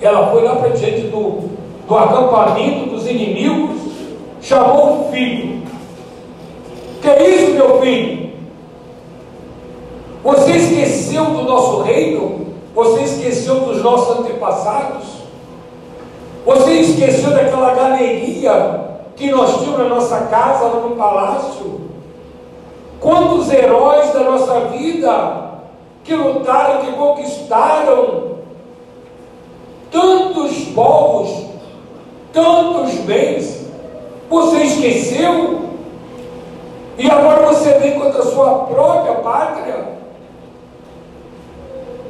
Ela 0.00 0.32
foi 0.32 0.42
lá 0.42 0.56
para 0.56 0.70
diante 0.70 1.02
do, 1.02 1.50
do 1.86 1.96
acampamento 1.96 2.91
dos 3.02 3.10
inimigos, 3.10 3.80
chamou 4.40 5.08
o 5.08 5.10
filho. 5.10 5.62
Que 7.00 7.08
é 7.08 7.28
isso, 7.28 7.52
meu 7.52 7.80
filho? 7.80 8.32
Você 10.22 10.52
esqueceu 10.52 11.24
do 11.24 11.42
nosso 11.42 11.82
reino? 11.82 12.46
Você 12.74 13.02
esqueceu 13.02 13.60
dos 13.60 13.82
nossos 13.82 14.20
antepassados? 14.20 15.04
Você 16.46 16.72
esqueceu 16.72 17.30
daquela 17.30 17.74
galeria 17.74 18.92
que 19.16 19.30
nós 19.30 19.58
tínhamos 19.58 19.78
na 19.78 19.88
nossa 19.88 20.20
casa, 20.26 20.64
lá 20.64 20.80
no 20.80 20.96
palácio? 20.96 21.82
Quantos 23.00 23.52
heróis 23.52 24.12
da 24.12 24.20
nossa 24.20 24.60
vida 24.68 25.50
que 26.04 26.14
lutaram, 26.14 26.84
que 26.84 26.92
conquistaram 26.92 28.32
tantos 29.90 30.64
povos, 30.74 31.51
tantos 32.32 32.94
bens, 33.00 33.66
você 34.28 34.62
esqueceu? 34.62 35.62
E 36.98 37.10
agora 37.10 37.46
você 37.46 37.72
vem 37.74 37.98
contra 37.98 38.20
a 38.20 38.26
sua 38.26 38.50
própria 38.66 39.14
pátria? 39.16 39.92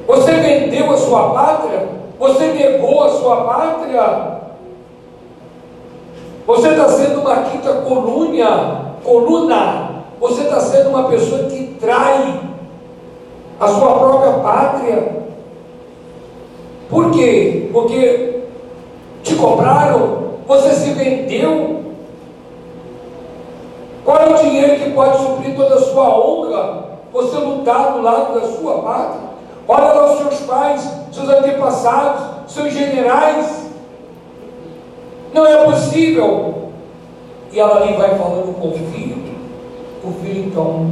Você 0.07 0.33
vendeu 0.33 0.91
a 0.93 0.97
sua 0.97 1.31
pátria? 1.31 1.89
Você 2.19 2.47
negou 2.47 3.05
a 3.05 3.09
sua 3.11 3.37
pátria? 3.45 4.43
Você 6.47 6.69
está 6.69 6.89
sendo 6.89 7.21
uma 7.21 7.37
quinta 7.45 7.73
coluna, 7.75 8.95
coluna. 9.05 10.05
Você 10.21 10.43
está 10.43 10.61
sendo 10.61 10.91
uma 10.91 11.09
pessoa 11.09 11.45
que 11.45 11.77
trai 11.81 12.41
a 13.59 13.69
sua 13.69 13.99
própria 13.99 14.33
pátria. 14.35 15.23
Por 16.89 17.11
quê? 17.11 17.71
Porque 17.73 18.32
te 19.23 19.35
compraram, 19.37 20.33
você 20.47 20.71
se 20.75 20.91
vendeu. 20.91 21.83
Qual 24.05 24.19
é 24.19 24.29
o 24.31 24.43
dinheiro 24.43 24.83
que 24.83 24.91
pode 24.91 25.19
suprir 25.19 25.55
toda 25.55 25.77
a 25.77 25.81
sua 25.81 26.19
honra? 26.19 26.83
Você 27.13 27.37
lutar 27.37 27.93
do 27.93 28.03
lado 28.03 28.41
da 28.41 28.47
sua 28.49 28.83
pátria. 28.83 29.33
Olha 29.69 29.93
lá 29.93 30.13
os 30.13 30.19
seus 30.19 30.41
pais, 30.41 30.91
seus 31.13 31.29
antepassados, 31.29 32.53
seus 32.53 32.73
generais. 32.73 33.71
Não 35.33 35.47
é 35.47 35.65
possível. 35.65 36.73
E 37.53 37.61
ela 37.61 37.83
ali 37.83 37.95
vai 37.95 38.19
falando 38.19 38.59
com 38.59 38.69
o 38.69 38.73
filho. 38.73 39.23
O 40.03 40.13
filho 40.21 40.47
então 40.47 40.87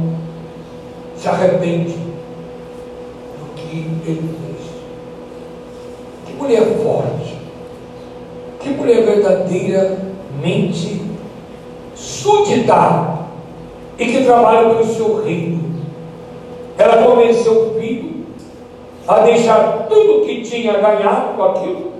se 1.17 1.27
arrepende 1.27 1.97
do 3.39 3.53
que 3.55 3.77
ele 4.05 4.35
fez. 4.39 4.71
Que 6.25 6.33
mulher 6.33 6.63
forte 6.81 7.41
que 8.61 8.69
mulher 8.69 9.05
verdadeiramente 9.21 11.01
súdita 11.95 13.19
e 13.97 14.05
que 14.05 14.23
trabalha 14.23 14.69
pelo 14.69 14.85
seu 14.85 15.23
reino. 15.23 15.71
Ela 16.77 17.03
convenceu 17.03 17.53
o 17.53 17.79
filho 17.79 18.25
a 19.07 19.19
deixar 19.19 19.87
tudo 19.87 20.25
que 20.25 20.41
tinha 20.41 20.73
ganhado 20.73 21.35
com 21.35 21.43
aquilo 21.43 21.91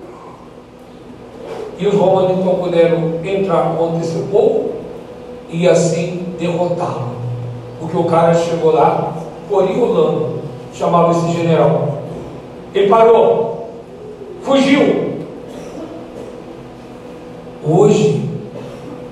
E 1.78 1.88
os 1.88 1.94
romanos 1.96 2.40
então 2.40 2.56
puderam 2.56 3.20
entrar 3.24 3.76
contra 3.76 4.00
esse 4.00 4.20
povo 4.32 4.72
e 5.50 5.68
assim 5.68 6.36
derrotá-lo. 6.40 7.12
Porque 7.80 7.98
o 7.98 8.06
cara 8.06 8.34
chegou 8.34 8.72
lá, 8.74 9.14
Coriolano, 9.50 10.42
chamava 10.74 11.12
esse 11.12 11.32
general. 11.32 11.98
Ele 12.74 12.88
parou, 12.88 13.68
fugiu. 14.44 15.01
Hoje, 17.64 18.28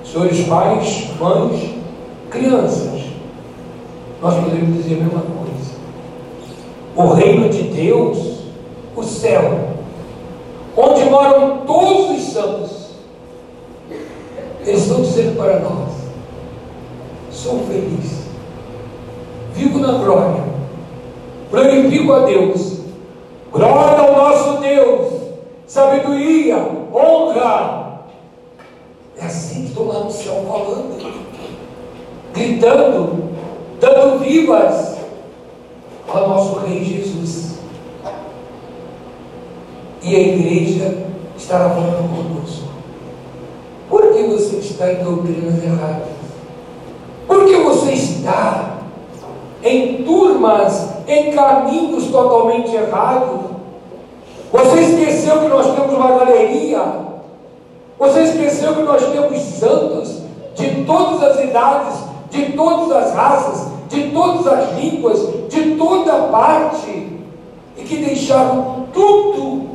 senhores 0.04 0.44
pais, 0.48 1.06
mães, 1.20 1.70
crianças, 2.30 3.02
nós 4.20 4.34
podemos 4.34 4.76
dizer 4.76 4.96
a 4.96 5.04
mesma 5.04 5.20
coisa. 5.20 5.70
O 6.96 7.14
reino 7.14 7.48
de 7.48 7.62
Deus, 7.62 8.40
o 8.96 9.04
céu, 9.04 9.68
onde 10.76 11.04
moram 11.04 11.58
todos 11.58 12.10
os 12.10 12.32
santos, 12.32 12.90
eles 14.66 14.82
estão 14.82 15.02
dizendo 15.02 15.36
para 15.36 15.60
nós: 15.60 15.92
sou 17.30 17.60
feliz, 17.68 18.24
vivo 19.54 19.78
na 19.78 19.92
glória, 19.92 20.42
glorifico 21.52 22.12
a 22.12 22.26
Deus, 22.26 22.80
glória 23.52 23.98
ao 23.98 24.16
nosso 24.16 24.58
Deus, 24.58 25.12
sabedoria, 25.68 26.56
honra. 26.92 27.79
É 29.20 29.26
assim 29.26 29.62
que 29.62 29.68
estou 29.68 29.88
lá 29.88 30.00
no 30.00 30.10
céu 30.10 30.44
falando, 30.48 30.98
gritando, 32.32 33.30
dando 33.78 34.18
vivas 34.20 34.96
ao 36.08 36.28
nosso 36.28 36.60
Rei 36.60 36.82
Jesus. 36.82 37.58
E 40.02 40.16
a 40.16 40.18
igreja 40.18 41.06
estará 41.36 41.68
falando 41.68 42.08
conosco. 42.08 42.70
Por 43.90 44.12
que 44.12 44.22
você 44.22 44.56
está 44.56 44.90
em 44.90 45.04
doutrinas 45.04 45.62
erradas? 45.62 46.08
Por 47.26 47.44
que 47.44 47.56
você 47.56 47.92
está 47.92 48.78
em 49.62 50.02
turmas, 50.02 50.88
em 51.06 51.32
caminhos 51.32 52.06
totalmente 52.06 52.74
errados? 52.74 53.50
Você 54.50 54.80
esqueceu 54.80 55.40
que 55.40 55.48
nós 55.48 55.74
temos 55.74 55.92
uma 55.92 56.18
galeria? 56.18 57.09
Você 58.00 58.22
esqueceu 58.22 58.76
que 58.76 58.82
nós 58.82 59.04
temos 59.12 59.38
santos 59.38 60.22
de 60.54 60.86
todas 60.86 61.22
as 61.22 61.44
idades, 61.44 61.98
de 62.30 62.52
todas 62.52 62.90
as 62.92 63.14
raças, 63.14 63.68
de 63.90 64.04
todas 64.10 64.46
as 64.46 64.72
línguas, 64.78 65.20
de 65.50 65.76
toda 65.76 66.28
parte, 66.28 67.20
e 67.76 67.82
que 67.82 67.96
deixaram 67.98 68.86
tudo 68.90 69.68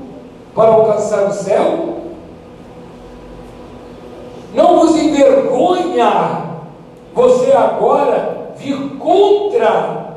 para 0.55 0.69
alcançar 0.69 1.27
o 1.27 1.33
céu? 1.33 1.97
Não 4.55 4.79
vos 4.79 4.95
envergonha 4.95 6.45
você 7.13 7.51
agora 7.51 8.53
vir 8.57 8.97
contra 8.97 10.15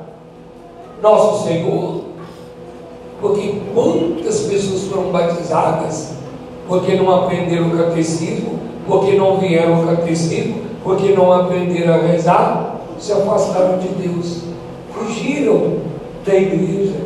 nosso 1.02 1.46
Senhor? 1.46 2.04
Porque 3.20 3.60
quantas 3.74 4.40
pessoas 4.44 4.84
foram 4.84 5.10
batizadas 5.10 6.16
porque 6.68 6.94
não 6.94 7.10
aprenderam 7.10 7.68
o 7.68 7.78
catecismo, 7.78 8.60
porque 8.86 9.16
não 9.16 9.38
vieram 9.38 9.76
ao 9.76 9.86
catecismo, 9.86 10.60
porque 10.84 11.12
não 11.14 11.32
aprenderam 11.32 11.94
a 11.94 11.98
rezar, 11.98 12.76
se 12.98 13.10
afastaram 13.12 13.78
de 13.78 13.88
Deus, 13.88 14.42
fugiram 14.92 15.78
da 16.24 16.34
igreja. 16.34 16.96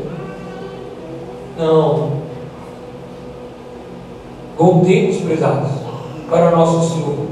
Não. 1.57 2.23
Voltemos, 4.59 5.17
prezados, 5.19 5.71
para 6.29 6.51
nosso 6.51 6.95
Senhor. 6.95 7.27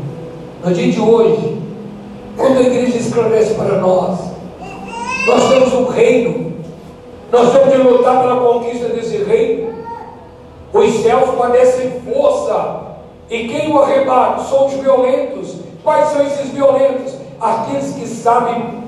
No 0.65 0.73
dia 0.73 0.93
de 0.93 1.01
hoje, 1.01 1.59
quando 2.37 2.59
a 2.59 2.63
igreja 2.63 2.97
esclarece 2.97 3.55
para 3.55 3.79
nós, 3.79 4.19
nós 5.27 5.49
temos 5.49 5.73
um 5.75 5.85
reino, 5.87 6.53
nós 7.33 7.53
temos 7.53 7.73
que 7.73 7.79
lutar 7.79 8.21
pela 8.21 8.41
conquista 8.41 8.89
desse 8.89 9.19
reino. 9.25 9.60
Os 10.73 11.03
céus 11.03 11.31
padecem 11.37 12.01
força, 12.01 12.81
e 13.29 13.49
quem 13.49 13.73
o 13.73 13.81
arrebata 13.81 14.45
são 14.45 14.67
os 14.67 14.75
violentos. 14.75 15.57
Quais 15.83 16.09
são 16.11 16.25
esses 16.27 16.51
violentos? 16.51 17.15
Aqueles 17.41 17.95
que 17.95 18.07
sabem 18.07 18.81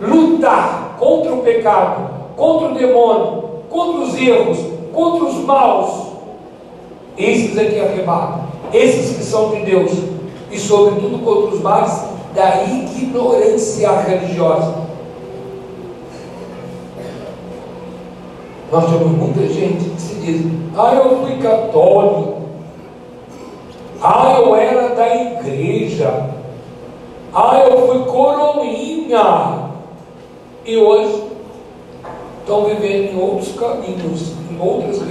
lutar 0.00 0.96
contra 0.98 1.32
o 1.32 1.42
pecado, 1.42 2.10
contra 2.36 2.68
o 2.68 2.74
demônio, 2.74 3.44
contra 3.70 4.02
os 4.02 4.16
erros, 4.16 4.58
contra 4.92 5.24
os 5.24 5.36
maus. 5.44 6.12
Esses 7.16 7.56
é 7.56 7.64
que 7.66 7.80
arrebatam, 7.80 8.44
esses 8.72 9.16
que 9.16 9.24
são 9.24 9.50
de 9.50 9.60
Deus, 9.62 9.92
e 10.50 10.58
sobretudo 10.58 11.24
contra 11.24 11.54
os 11.54 11.62
males 11.62 12.02
da 12.34 12.64
ignorância 12.64 13.90
religiosa. 13.90 14.74
Nós 18.72 18.86
temos 18.86 19.12
muita 19.12 19.46
gente 19.52 19.84
que 19.90 20.00
se 20.00 20.14
diz, 20.14 20.46
ah, 20.74 20.94
eu 20.94 21.20
fui 21.20 21.36
católico, 21.36 22.38
ah, 24.00 24.38
eu 24.38 24.56
era 24.56 24.94
da 24.94 25.14
igreja, 25.14 26.30
ah, 27.34 27.62
eu 27.68 27.86
fui 27.86 27.98
coroinha, 28.10 29.68
e 30.64 30.76
hoje 30.78 31.22
estão 32.40 32.64
vivendo 32.64 33.12
em 33.12 33.20
outros 33.20 33.52
caminhos, 33.56 34.32
em 34.50 34.58
outras 34.58 35.02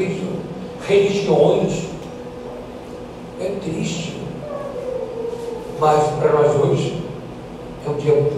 religiões. 0.88 1.84
É 3.40 3.46
triste. 3.64 4.18
Mas 5.80 6.04
para 6.20 6.32
nós 6.32 6.56
hoje 6.56 7.04
é 7.86 7.90
um 7.92 7.94
dia 7.94 8.32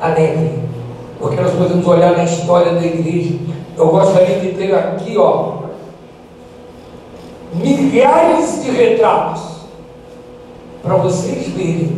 alegre. 0.00 0.62
Porque 1.18 1.40
nós 1.40 1.52
podemos 1.52 1.86
olhar 1.86 2.16
na 2.16 2.24
história 2.24 2.72
da 2.72 2.86
igreja. 2.86 3.57
Eu 3.78 3.90
gostaria 3.90 4.40
de 4.40 4.54
ter 4.54 4.74
aqui, 4.74 5.16
ó, 5.16 5.58
milhares 7.54 8.64
de 8.64 8.72
retratos 8.72 9.42
para 10.82 10.96
vocês 10.96 11.46
verem. 11.46 11.96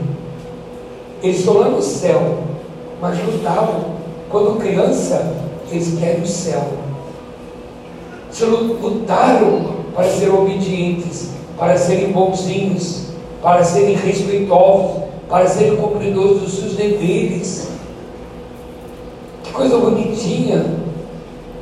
Eles 1.23 1.39
estão 1.39 1.55
lá 1.55 1.71
no 1.71 1.81
céu, 1.81 2.41
mas 3.01 3.19
lutavam. 3.25 3.99
Quando 4.29 4.61
criança, 4.61 5.35
eles 5.71 5.99
querem 5.99 6.21
o 6.21 6.27
céu. 6.27 6.63
Se 8.31 8.45
lutaram 8.45 9.77
para 9.95 10.05
ser 10.05 10.29
obedientes, 10.29 11.31
para 11.59 11.79
serem 11.79 12.13
bonzinhos, 12.13 13.07
para 13.43 13.65
serem 13.65 13.97
respeitosos, 13.97 15.05
para 15.31 15.47
serem 15.49 15.77
cumpridores 15.77 16.41
dos 16.43 16.53
seus 16.53 16.75
deveres. 16.75 17.71
Que 19.43 19.51
coisa 19.51 19.79
bonitinha! 19.79 20.90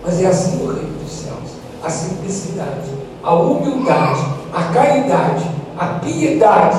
Mas 0.09 0.23
é 0.23 0.27
assim 0.29 0.65
o 0.65 0.73
reino 0.73 0.99
dos 1.05 1.13
céus: 1.13 1.51
a 1.85 1.91
simplicidade, 1.91 2.89
a 3.23 3.35
humildade, 3.35 4.25
a 4.55 4.63
caridade, 4.73 5.45
a 5.79 5.85
piedade, 6.03 6.79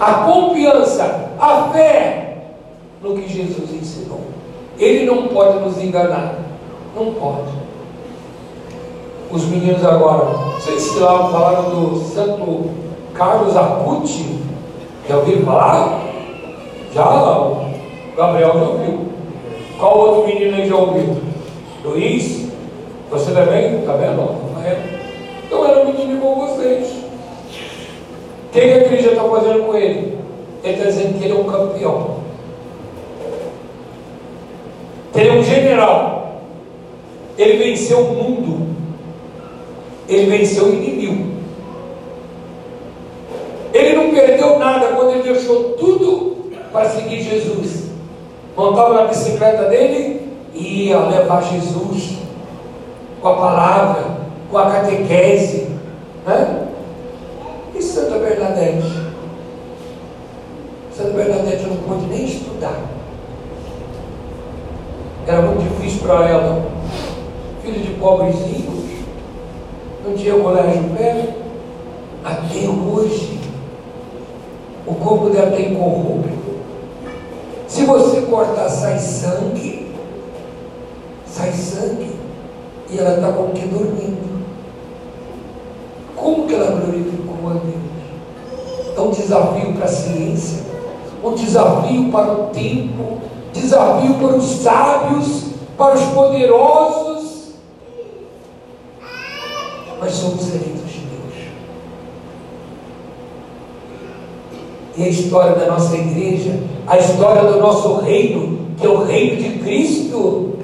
a 0.00 0.14
confiança, 0.14 1.32
a 1.38 1.68
fé 1.70 2.46
no 3.02 3.14
que 3.14 3.28
Jesus 3.28 3.70
ensinou. 3.70 4.22
Ele 4.78 5.04
não 5.04 5.28
pode 5.28 5.58
nos 5.58 5.76
enganar. 5.76 6.36
Não 6.96 7.12
pode. 7.12 7.52
Os 9.30 9.44
meninos 9.44 9.84
agora, 9.84 10.24
vocês 10.54 10.80
se 10.80 10.98
lá 11.00 11.28
falaram 11.28 11.68
do 11.68 12.00
Santo 12.06 12.70
Carlos 13.12 13.54
Acuti. 13.54 14.38
Já 15.06 15.18
ouviram 15.18 15.44
falar? 15.44 16.00
Já, 16.94 17.38
o 17.38 17.66
Gabriel 18.16 18.52
já 18.54 18.64
ouviu. 18.64 19.08
Qual 19.78 19.98
outro 19.98 20.26
menino 20.26 20.66
já 20.66 20.74
ouviu? 20.74 21.27
Luiz? 21.88 22.48
Você 23.10 23.32
também? 23.32 23.80
Tá 23.82 23.94
vendo? 23.94 24.20
É. 24.64 24.98
Então 25.46 25.66
era 25.66 25.80
um 25.80 25.92
menino 25.92 26.16
igual 26.16 26.36
vocês. 26.36 26.88
O 28.46 28.50
que 28.52 28.60
a 28.60 28.76
igreja 28.76 29.10
está 29.10 29.24
fazendo 29.24 29.64
com 29.64 29.74
ele? 29.74 30.18
Ele 30.62 30.72
está 30.74 30.84
dizendo 30.86 31.18
que 31.18 31.24
ele 31.24 31.32
é 31.32 31.36
um 31.36 31.44
campeão. 31.44 32.18
Ele 35.14 35.28
é 35.28 35.32
um 35.32 35.42
general. 35.42 36.42
Ele 37.38 37.56
venceu 37.56 37.98
o 37.98 38.14
mundo. 38.14 38.68
Ele 40.08 40.30
venceu 40.30 40.64
o 40.66 40.72
inimigo. 40.74 41.28
Ele 43.72 43.96
não 43.96 44.10
perdeu 44.10 44.58
nada 44.58 44.88
quando 44.88 45.12
ele 45.12 45.22
deixou 45.22 45.70
tudo 45.74 46.50
para 46.72 46.88
seguir 46.88 47.22
Jesus. 47.22 47.90
Montava 48.56 48.94
na 48.94 49.04
bicicleta 49.04 49.64
dele 49.64 50.17
e 50.58 50.88
ia 50.88 50.98
levar 50.98 51.42
Jesus 51.42 52.18
com 53.20 53.28
a 53.28 53.36
palavra, 53.36 54.04
com 54.50 54.58
a 54.58 54.70
catequese. 54.70 55.68
Né? 56.26 56.66
E 57.74 57.82
Santa 57.82 58.18
Bernadette? 58.18 59.08
Santa 60.92 61.10
Bernadette 61.10 61.66
não 61.66 61.76
pôde 61.76 62.06
nem 62.06 62.24
estudar. 62.24 62.80
Era 65.26 65.42
muito 65.42 65.62
difícil 65.62 66.06
para 66.06 66.28
ela. 66.28 66.66
Filho 67.62 67.80
de 67.80 67.94
pobres 67.94 68.36
ricos, 68.46 68.84
não 70.04 70.14
tinha 70.14 70.34
colégio 70.34 70.84
perto. 70.96 71.38
Até 72.24 72.68
hoje 72.68 73.38
corpo 74.98 75.30
dela 75.30 75.48
está 75.48 75.60
incorrupto. 75.60 76.28
Se 77.66 77.84
você 77.84 78.22
cortar, 78.22 78.68
sai 78.68 78.98
sangue, 78.98 79.77
sai 81.30 81.52
sangue, 81.52 82.16
e 82.90 82.98
ela 82.98 83.16
está 83.16 83.32
como 83.32 83.52
que 83.52 83.66
dormindo. 83.66 84.38
Como 86.16 86.46
que 86.46 86.54
ela 86.54 86.80
glorificou 86.80 87.50
a 87.50 87.52
Deus? 87.52 88.96
É 88.96 89.00
um 89.00 89.10
desafio 89.10 89.72
para 89.74 89.84
a 89.84 89.88
ciência, 89.88 90.62
um 91.22 91.34
desafio 91.34 92.10
para 92.10 92.32
o 92.32 92.46
tempo, 92.46 93.18
desafio 93.52 94.14
para 94.14 94.36
os 94.36 94.44
sábios, 94.44 95.44
para 95.76 95.94
os 95.94 96.02
poderosos. 96.06 97.52
Mas 100.00 100.12
somos 100.12 100.48
eleitos 100.48 100.90
de 100.90 101.00
Deus. 101.00 101.34
E 104.96 105.04
a 105.04 105.08
história 105.08 105.54
da 105.54 105.66
nossa 105.66 105.96
igreja, 105.96 106.58
a 106.86 106.98
história 106.98 107.52
do 107.52 107.60
nosso 107.60 107.96
reino, 107.98 108.58
que 108.76 108.86
é 108.86 108.88
o 108.88 109.04
reino 109.04 109.36
de 109.36 109.58
Cristo, 109.58 110.57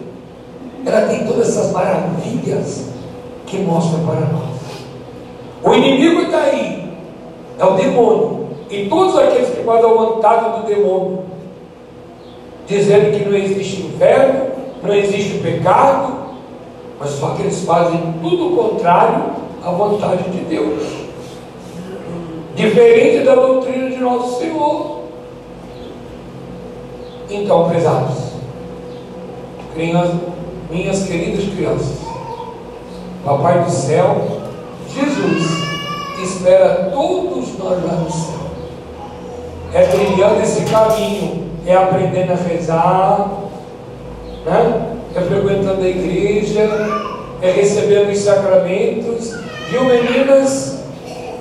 ela 0.86 1.08
tem 1.08 1.26
todas 1.26 1.48
essas 1.48 1.72
maravilhas 1.72 2.88
que 3.46 3.58
mostra 3.58 3.98
para 4.00 4.20
nós. 4.20 4.54
O 5.62 5.74
inimigo 5.74 6.22
está 6.22 6.42
aí, 6.42 6.92
é 7.58 7.64
o 7.64 7.74
demônio. 7.74 8.48
E 8.70 8.86
todos 8.88 9.16
aqueles 9.16 9.50
que 9.50 9.62
guardam 9.62 9.92
o 9.92 9.98
vontade 9.98 10.60
do 10.60 10.66
demônio, 10.66 11.20
dizendo 12.66 13.16
que 13.16 13.24
não 13.24 13.36
existe 13.36 13.82
inferno, 13.82 14.46
não 14.82 14.94
existe 14.94 15.38
pecado, 15.38 16.12
mas 16.98 17.10
só 17.10 17.30
que 17.30 17.42
eles 17.42 17.64
fazem 17.64 18.14
tudo 18.22 18.52
o 18.52 18.56
contrário 18.56 19.24
à 19.64 19.70
vontade 19.70 20.24
de 20.30 20.38
Deus. 20.44 20.82
Diferente 22.54 23.24
da 23.24 23.34
doutrina 23.34 23.90
de 23.90 23.96
nosso 23.96 24.38
Senhor. 24.38 25.00
Então, 27.30 27.68
pesados, 27.68 28.32
crianças, 29.74 30.20
minhas 30.70 31.04
queridas 31.04 31.44
crianças, 31.54 31.98
Papai 33.24 33.64
do 33.64 33.70
céu, 33.70 34.22
Jesus, 34.86 35.64
espera 36.22 36.90
todos 36.92 37.58
nós 37.58 37.82
lá 37.82 37.92
no 37.94 38.10
céu. 38.10 38.34
É 39.72 39.82
trilhando 39.84 40.42
esse 40.42 40.60
caminho, 40.66 41.46
é 41.66 41.74
aprendendo 41.74 42.32
a 42.32 42.36
rezar, 42.36 43.30
né? 44.44 44.94
é 45.16 45.20
frequentando 45.22 45.82
a 45.82 45.88
igreja, 45.88 46.68
é 47.40 47.50
recebendo 47.50 48.10
os 48.10 48.18
sacramentos. 48.18 49.34
Viu, 49.70 49.84
meninas? 49.84 50.84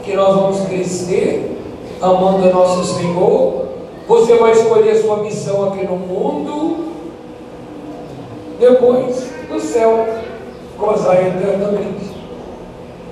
Que 0.05 0.15
nós 0.15 0.36
vamos 0.36 0.62
crescer 0.62 1.59
amando 2.01 2.47
a 2.47 2.53
nosso 2.53 2.97
Senhor. 2.97 3.65
Você 4.07 4.36
vai 4.38 4.51
escolher 4.51 4.91
a 4.91 5.01
sua 5.01 5.17
missão 5.17 5.65
aqui 5.65 5.86
no 5.86 5.97
mundo. 5.97 6.92
Depois, 8.63 9.30
no 9.49 9.60
céu, 9.60 10.08
gozar 10.80 11.21
eternamente 11.21 12.15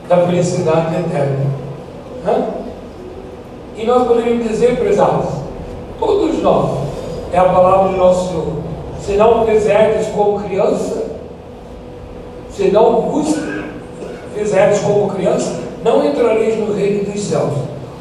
da 0.07 0.25
felicidade 0.25 0.95
eterna. 0.95 1.45
Né? 2.23 2.47
E 3.75 3.85
nós 3.85 4.07
poderíamos 4.07 4.47
dizer, 4.47 4.77
prezados, 4.79 5.25
todos 5.99 6.41
nós, 6.41 6.71
é 7.33 7.37
a 7.37 7.43
palavra 7.43 7.91
do 7.91 7.97
nosso 7.97 8.29
Senhor, 8.29 8.47
se 9.01 9.11
não 9.17 9.45
fizerdes 9.45 10.07
como 10.15 10.39
criança, 10.39 11.03
se 12.49 12.71
não 12.71 13.01
vos 13.01 13.35
fizerdes 14.33 14.79
como 14.79 15.09
criança, 15.09 15.59
não 15.83 16.05
entrareis 16.05 16.57
no 16.59 16.73
reino 16.73 17.11
dos 17.11 17.21
céus. 17.21 17.51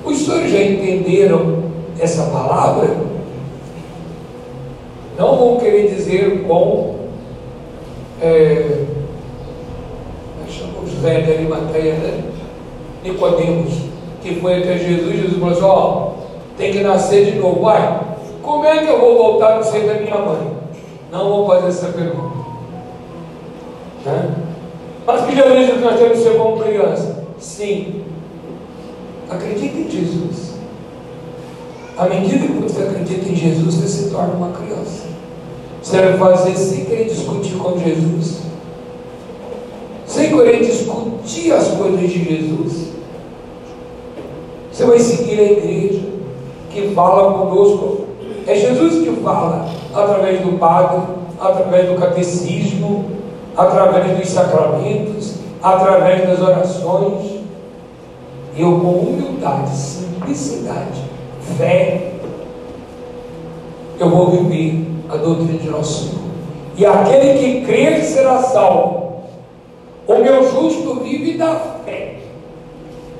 Os 0.04 0.18
senhores 0.18 0.52
já 0.52 0.62
entenderam 0.62 1.64
essa 1.98 2.30
palavra? 2.30 2.90
Não 5.18 5.36
vão 5.36 5.56
querer 5.56 5.92
dizer 5.92 6.44
com 6.46 6.99
é, 8.20 8.84
José 11.00 11.20
de 11.22 11.32
Arimateia, 11.32 11.94
né? 11.94 12.24
Nicodemos, 13.02 13.74
que 14.22 14.34
foi 14.36 14.58
até 14.58 14.76
Jesus, 14.76 15.16
Jesus 15.16 15.38
falou 15.38 15.52
assim, 15.52 15.64
ó, 15.64 16.10
tem 16.58 16.72
que 16.72 16.80
nascer 16.80 17.24
de 17.24 17.38
novo. 17.38 17.62
Vai, 17.62 18.00
como 18.42 18.64
é 18.64 18.78
que 18.78 18.90
eu 18.90 19.00
vou 19.00 19.16
voltar 19.16 19.56
no 19.56 19.64
seio 19.64 19.86
da 19.86 19.94
minha 19.94 20.18
mãe? 20.18 20.52
Não 21.10 21.28
vou 21.28 21.46
fazer 21.46 21.68
essa 21.68 21.86
pergunta. 21.88 22.40
Né? 24.04 24.34
Mas 25.06 25.24
que 25.24 25.34
Jesus 25.34 25.80
nós 25.80 25.98
temos 25.98 26.18
que 26.18 26.24
ser 26.24 26.36
como 26.36 26.62
criança? 26.62 27.24
Sim. 27.38 28.04
Acredite 29.30 29.78
em 29.78 29.90
Jesus. 29.90 30.54
À 31.96 32.06
medida 32.06 32.46
que 32.46 32.62
você 32.62 32.82
acredita 32.82 33.28
em 33.28 33.34
Jesus, 33.34 33.74
você 33.74 33.88
se 33.88 34.10
torna 34.10 34.34
uma 34.34 34.52
criança. 34.52 35.08
Você 35.90 36.00
vai 36.00 36.18
fazer 36.18 36.56
sem 36.56 36.84
querer 36.84 37.04
discutir 37.06 37.54
com 37.54 37.76
Jesus 37.76 38.40
sem 40.10 40.36
querer 40.36 40.64
discutir 40.64 41.52
as 41.52 41.68
coisas 41.68 42.00
de 42.00 42.24
Jesus. 42.24 42.88
Você 44.70 44.84
vai 44.84 44.98
seguir 44.98 45.38
a 45.38 45.52
igreja 45.52 46.02
que 46.70 46.92
fala 46.94 47.32
conosco. 47.32 48.06
É 48.46 48.54
Jesus 48.56 49.04
que 49.04 49.22
fala 49.22 49.68
através 49.94 50.40
do 50.40 50.58
Padre, 50.58 51.02
através 51.40 51.88
do 51.88 51.94
catecismo, 51.94 53.06
através 53.56 54.18
dos 54.18 54.28
sacramentos, 54.28 55.36
através 55.62 56.28
das 56.28 56.40
orações. 56.40 57.40
Eu, 58.56 58.80
com 58.80 58.90
humildade, 58.90 59.70
simplicidade, 59.76 61.02
fé, 61.56 62.14
eu 63.98 64.10
vou 64.10 64.30
viver 64.30 64.89
a 65.12 65.16
doutrina 65.16 65.58
de 65.58 65.68
nosso 65.68 66.08
Senhor. 66.08 66.30
E 66.76 66.86
aquele 66.86 67.38
que 67.38 67.66
crer 67.66 68.02
será 68.02 68.38
salvo. 68.38 69.22
O 70.06 70.14
meu 70.16 70.50
justo 70.50 71.00
vive 71.00 71.36
da 71.36 71.54
fé. 71.84 72.16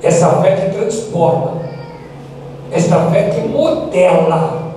Essa 0.01 0.41
fé 0.41 0.55
que 0.55 0.77
transforma. 0.77 1.61
Essa 2.71 3.09
fé 3.11 3.29
que 3.29 3.47
modela. 3.47 4.73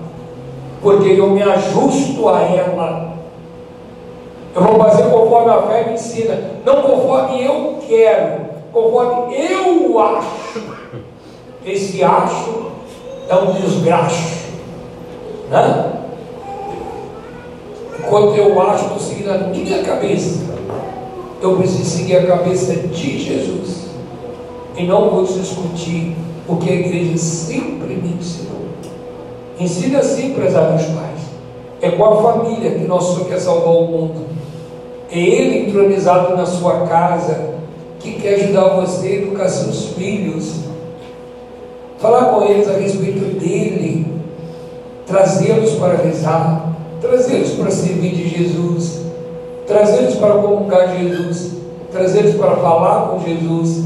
Porque 0.82 1.08
eu 1.18 1.30
me 1.30 1.42
ajusto 1.42 2.28
a 2.28 2.42
ela. 2.42 3.14
Eu 4.54 4.62
vou 4.62 4.78
fazer 4.78 5.04
conforme 5.04 5.50
a 5.50 5.62
fé 5.62 5.84
me 5.86 5.94
ensina. 5.94 6.38
Não 6.64 6.82
conforme 6.82 7.42
eu 7.42 7.78
quero. 7.86 8.44
Conforme 8.72 9.34
eu 9.34 9.98
acho. 9.98 10.62
Esse 11.64 12.04
acho 12.04 12.70
é 13.28 13.34
um 13.34 13.52
desgraço. 13.52 14.44
Né? 15.50 15.93
Enquanto 18.06 18.36
eu 18.36 18.60
acho, 18.60 18.84
estou 18.84 19.00
seguindo 19.00 19.30
a 19.30 19.38
minha 19.48 19.82
cabeça 19.82 20.54
eu 21.44 21.56
preciso 21.56 21.84
seguir 21.84 22.16
a 22.16 22.26
cabeça 22.26 22.74
de 22.74 23.18
Jesus. 23.18 23.84
E 24.76 24.86
não 24.86 25.10
vou 25.10 25.24
discutir 25.24 26.16
o 26.48 26.56
que 26.56 26.70
a 26.70 26.74
igreja 26.74 27.18
sempre 27.18 27.94
me 27.94 28.14
ensinou. 28.14 28.62
Ensina 29.60 29.98
assim, 29.98 30.32
prezados 30.32 30.84
pais. 30.86 31.20
É 31.82 31.90
com 31.90 32.04
a 32.04 32.22
família 32.22 32.70
que 32.70 32.86
nosso 32.86 33.14
Senhor 33.14 33.28
quer 33.28 33.38
salvar 33.38 33.74
o 33.74 33.86
mundo. 33.86 34.26
É 35.10 35.18
Ele 35.18 35.68
entronizado 35.68 36.34
na 36.34 36.46
sua 36.46 36.86
casa 36.86 37.54
que 38.00 38.12
quer 38.12 38.36
ajudar 38.36 38.80
você 38.80 39.06
a 39.06 39.12
educar 39.12 39.48
seus 39.48 39.90
filhos. 39.90 40.60
Falar 41.98 42.26
com 42.26 42.42
eles 42.46 42.68
a 42.68 42.72
respeito 42.72 43.38
dele. 43.38 44.06
Trazê-los 45.06 45.72
para 45.72 45.98
rezar. 45.98 46.73
Trazê-los 47.08 47.50
para 47.50 47.70
servir 47.70 48.14
de 48.14 48.28
Jesus 48.28 49.04
trazê-los 49.66 50.16
para 50.16 50.34
comungar 50.34 50.96
Jesus, 50.96 51.52
trazê-los 51.90 52.34
para 52.34 52.56
falar 52.56 53.08
com 53.08 53.20
Jesus. 53.20 53.84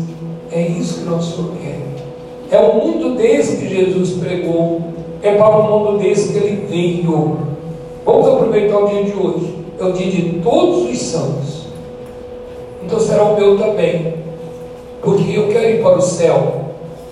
É 0.51 0.63
isso 0.63 1.01
que 1.01 1.09
nosso 1.09 1.37
Senhor 1.37 1.53
quer. 1.63 1.79
É 2.51 2.61
o 2.61 2.75
mundo 2.75 3.17
desse 3.17 3.59
que 3.59 3.69
Jesus 3.69 4.13
pregou, 4.13 4.81
é 5.23 5.35
para 5.35 5.59
o 5.59 5.63
mundo 5.63 5.99
desse 5.99 6.33
que 6.33 6.39
ele 6.39 6.67
veio. 6.67 7.39
Vamos 8.05 8.29
aproveitar 8.29 8.79
o 8.79 8.89
dia 8.89 9.05
de 9.05 9.13
hoje, 9.13 9.55
é 9.79 9.85
o 9.85 9.93
dia 9.93 10.11
de 10.11 10.41
todos 10.41 10.91
os 10.91 10.99
santos. 10.99 11.67
Então 12.85 12.99
será 12.99 13.25
o 13.25 13.37
meu 13.37 13.59
também, 13.59 14.15
porque 15.03 15.37
eu 15.37 15.49
quero 15.49 15.69
ir 15.69 15.83
para 15.83 15.99
o 15.99 16.01
céu, 16.01 16.65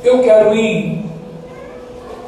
eu 0.02 0.20
quero 0.20 0.54
ir. 0.54 1.04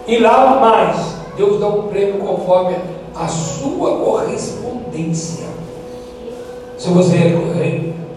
E 0.07 0.19
lá 0.19 0.59
mais, 0.61 1.17
Deus 1.37 1.59
dá 1.59 1.69
um 1.69 1.85
prêmio 1.85 2.19
conforme 2.19 2.77
a 3.19 3.27
sua 3.27 3.99
correspondência 3.99 5.49
se 6.79 6.91
você 6.91 7.17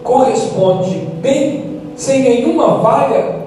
corresponde 0.04 0.96
bem, 1.20 1.80
sem 1.96 2.22
nenhuma 2.22 2.80
falha, 2.80 3.42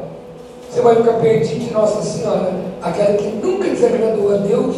você 0.70 0.82
vai 0.82 0.98
ficar 0.98 1.14
perdido 1.14 1.66
de 1.66 1.74
Nossa 1.74 2.02
Senhora, 2.02 2.54
aquela 2.82 3.14
que 3.14 3.30
nunca 3.30 3.70
desagradou 3.70 4.34
a 4.34 4.38
Deus, 4.40 4.76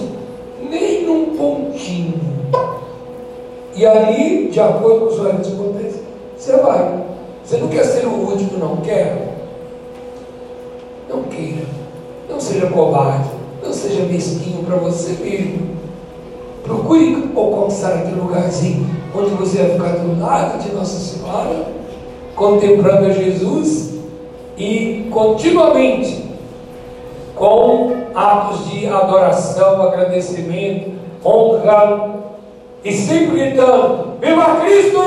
nem 0.69 1.07
num 1.07 1.35
pontinho. 1.35 2.21
E 3.75 3.83
aí, 3.83 4.49
de 4.51 4.59
acordo 4.59 5.07
com 5.07 5.11
sua 5.11 5.31
correspondência, 5.31 6.01
você 6.37 6.57
vai. 6.57 7.03
Você 7.43 7.57
não 7.57 7.67
quer 7.69 7.83
ser 7.83 8.05
o 8.05 8.11
último, 8.11 8.59
não 8.59 8.77
quer? 8.77 9.35
Não 11.09 11.23
queira. 11.23 11.65
Não 12.29 12.39
seja 12.39 12.67
covarde. 12.67 13.29
Não 13.63 13.73
seja 13.73 14.03
mesquinho 14.03 14.63
para 14.63 14.75
você 14.75 15.13
mesmo. 15.23 15.76
Procure 16.67 17.31
alcançar 17.35 17.93
aquele 17.93 18.19
lugarzinho 18.19 18.85
onde 19.15 19.31
você 19.31 19.57
vai 19.59 19.69
ficar 19.71 20.03
do 20.03 20.19
lado 20.19 20.61
de 20.61 20.75
Nossa 20.75 20.99
Senhora, 20.99 21.65
contemplando 22.35 23.07
a 23.07 23.11
Jesus 23.11 23.93
e 24.57 25.07
continuamente 25.09 26.27
com 27.37 27.93
atos 28.15 28.69
de 28.69 28.87
adoração, 28.87 29.81
agradecimento, 29.83 30.91
honra 31.23 32.15
e 32.83 32.91
sempre 32.91 33.39
gritando: 33.39 34.17
Viva 34.19 34.55
Cristo! 34.61 35.01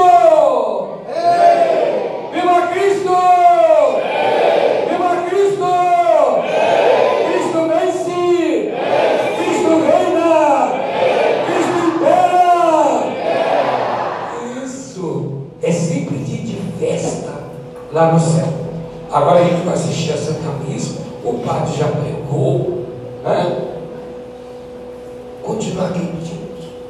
Viva 2.33 2.67
Cristo! 2.69 3.17
Viva 4.89 5.11
Cristo! 5.29 5.71
Cristo 7.27 7.59
vence! 7.69 8.75
Cristo 9.37 9.71
reina! 9.87 10.31
Cristo 11.47 11.79
impera! 11.97 12.41
Isso 14.65 15.33
é 15.63 15.73
sempre 15.73 16.19
dia 16.19 16.43
de 16.45 16.57
festa 16.79 17.31
lá 18.01 18.13
no 18.13 18.21
céu. 18.21 18.47
Agora 19.13 19.41
a 19.41 19.45
gente 19.45 19.63
vai 19.65 19.75
assistir 19.75 20.13
a 20.13 20.17
Santa 20.17 20.49
Missa, 20.67 21.01
o 21.23 21.35
padre 21.35 21.77
já 21.77 21.89
pregou, 21.89 22.87
né? 23.23 23.67
Continuar 25.43 25.93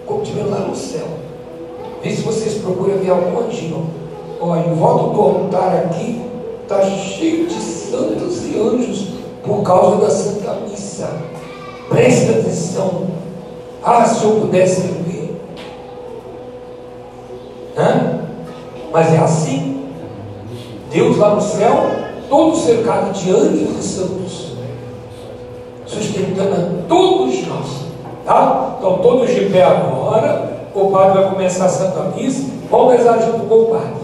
como 0.07 0.23
estiver 0.23 0.45
lá 0.45 0.61
no 0.61 0.77
céu. 0.77 1.07
Vê 2.03 2.11
se 2.11 2.23
vocês 2.23 2.55
procuram 2.63 2.99
ver 2.99 3.11
algum 3.11 3.47
anjinho. 3.47 3.87
Olha, 4.41 4.69
em 4.69 4.75
volta 4.75 5.15
do 5.15 5.21
altar 5.21 5.77
aqui 5.77 6.23
está 6.63 6.83
cheio 6.83 7.47
de 7.47 7.55
santos 7.55 8.45
e 8.47 8.59
anjos 8.59 9.09
por 9.43 9.63
causa 9.63 9.97
da 9.97 10.11
Santa 10.11 10.55
Missa. 10.69 11.11
Presta 11.89 12.33
atenção. 12.33 13.07
Ah, 13.83 14.05
se 14.05 14.25
eu 14.25 14.33
pudesse 14.41 14.83
ver. 14.83 15.41
Hã? 17.77 18.21
Mas 18.93 19.13
é 19.13 19.19
assim. 19.19 19.71
No 21.35 21.41
céu, 21.41 21.91
todo 22.29 22.57
cercado 22.57 23.13
de 23.13 23.31
anjos 23.31 23.79
e 23.79 23.83
santos, 23.83 24.53
sustentando 25.87 26.55
a 26.55 26.89
todos 26.89 27.47
nós. 27.47 27.67
Tá? 28.25 28.77
Então, 28.79 28.99
todos 28.99 29.31
de 29.31 29.47
pé 29.47 29.65
agora. 29.65 30.51
O 30.73 30.91
padre 30.91 31.21
vai 31.21 31.31
começar 31.31 31.65
a 31.65 31.69
Santa 31.69 32.17
Missa. 32.17 32.49
Vamos 32.71 32.93
rezar 32.93 33.21
junto 33.21 33.41
com 33.47 33.55
o 33.55 33.67
padre. 33.67 34.00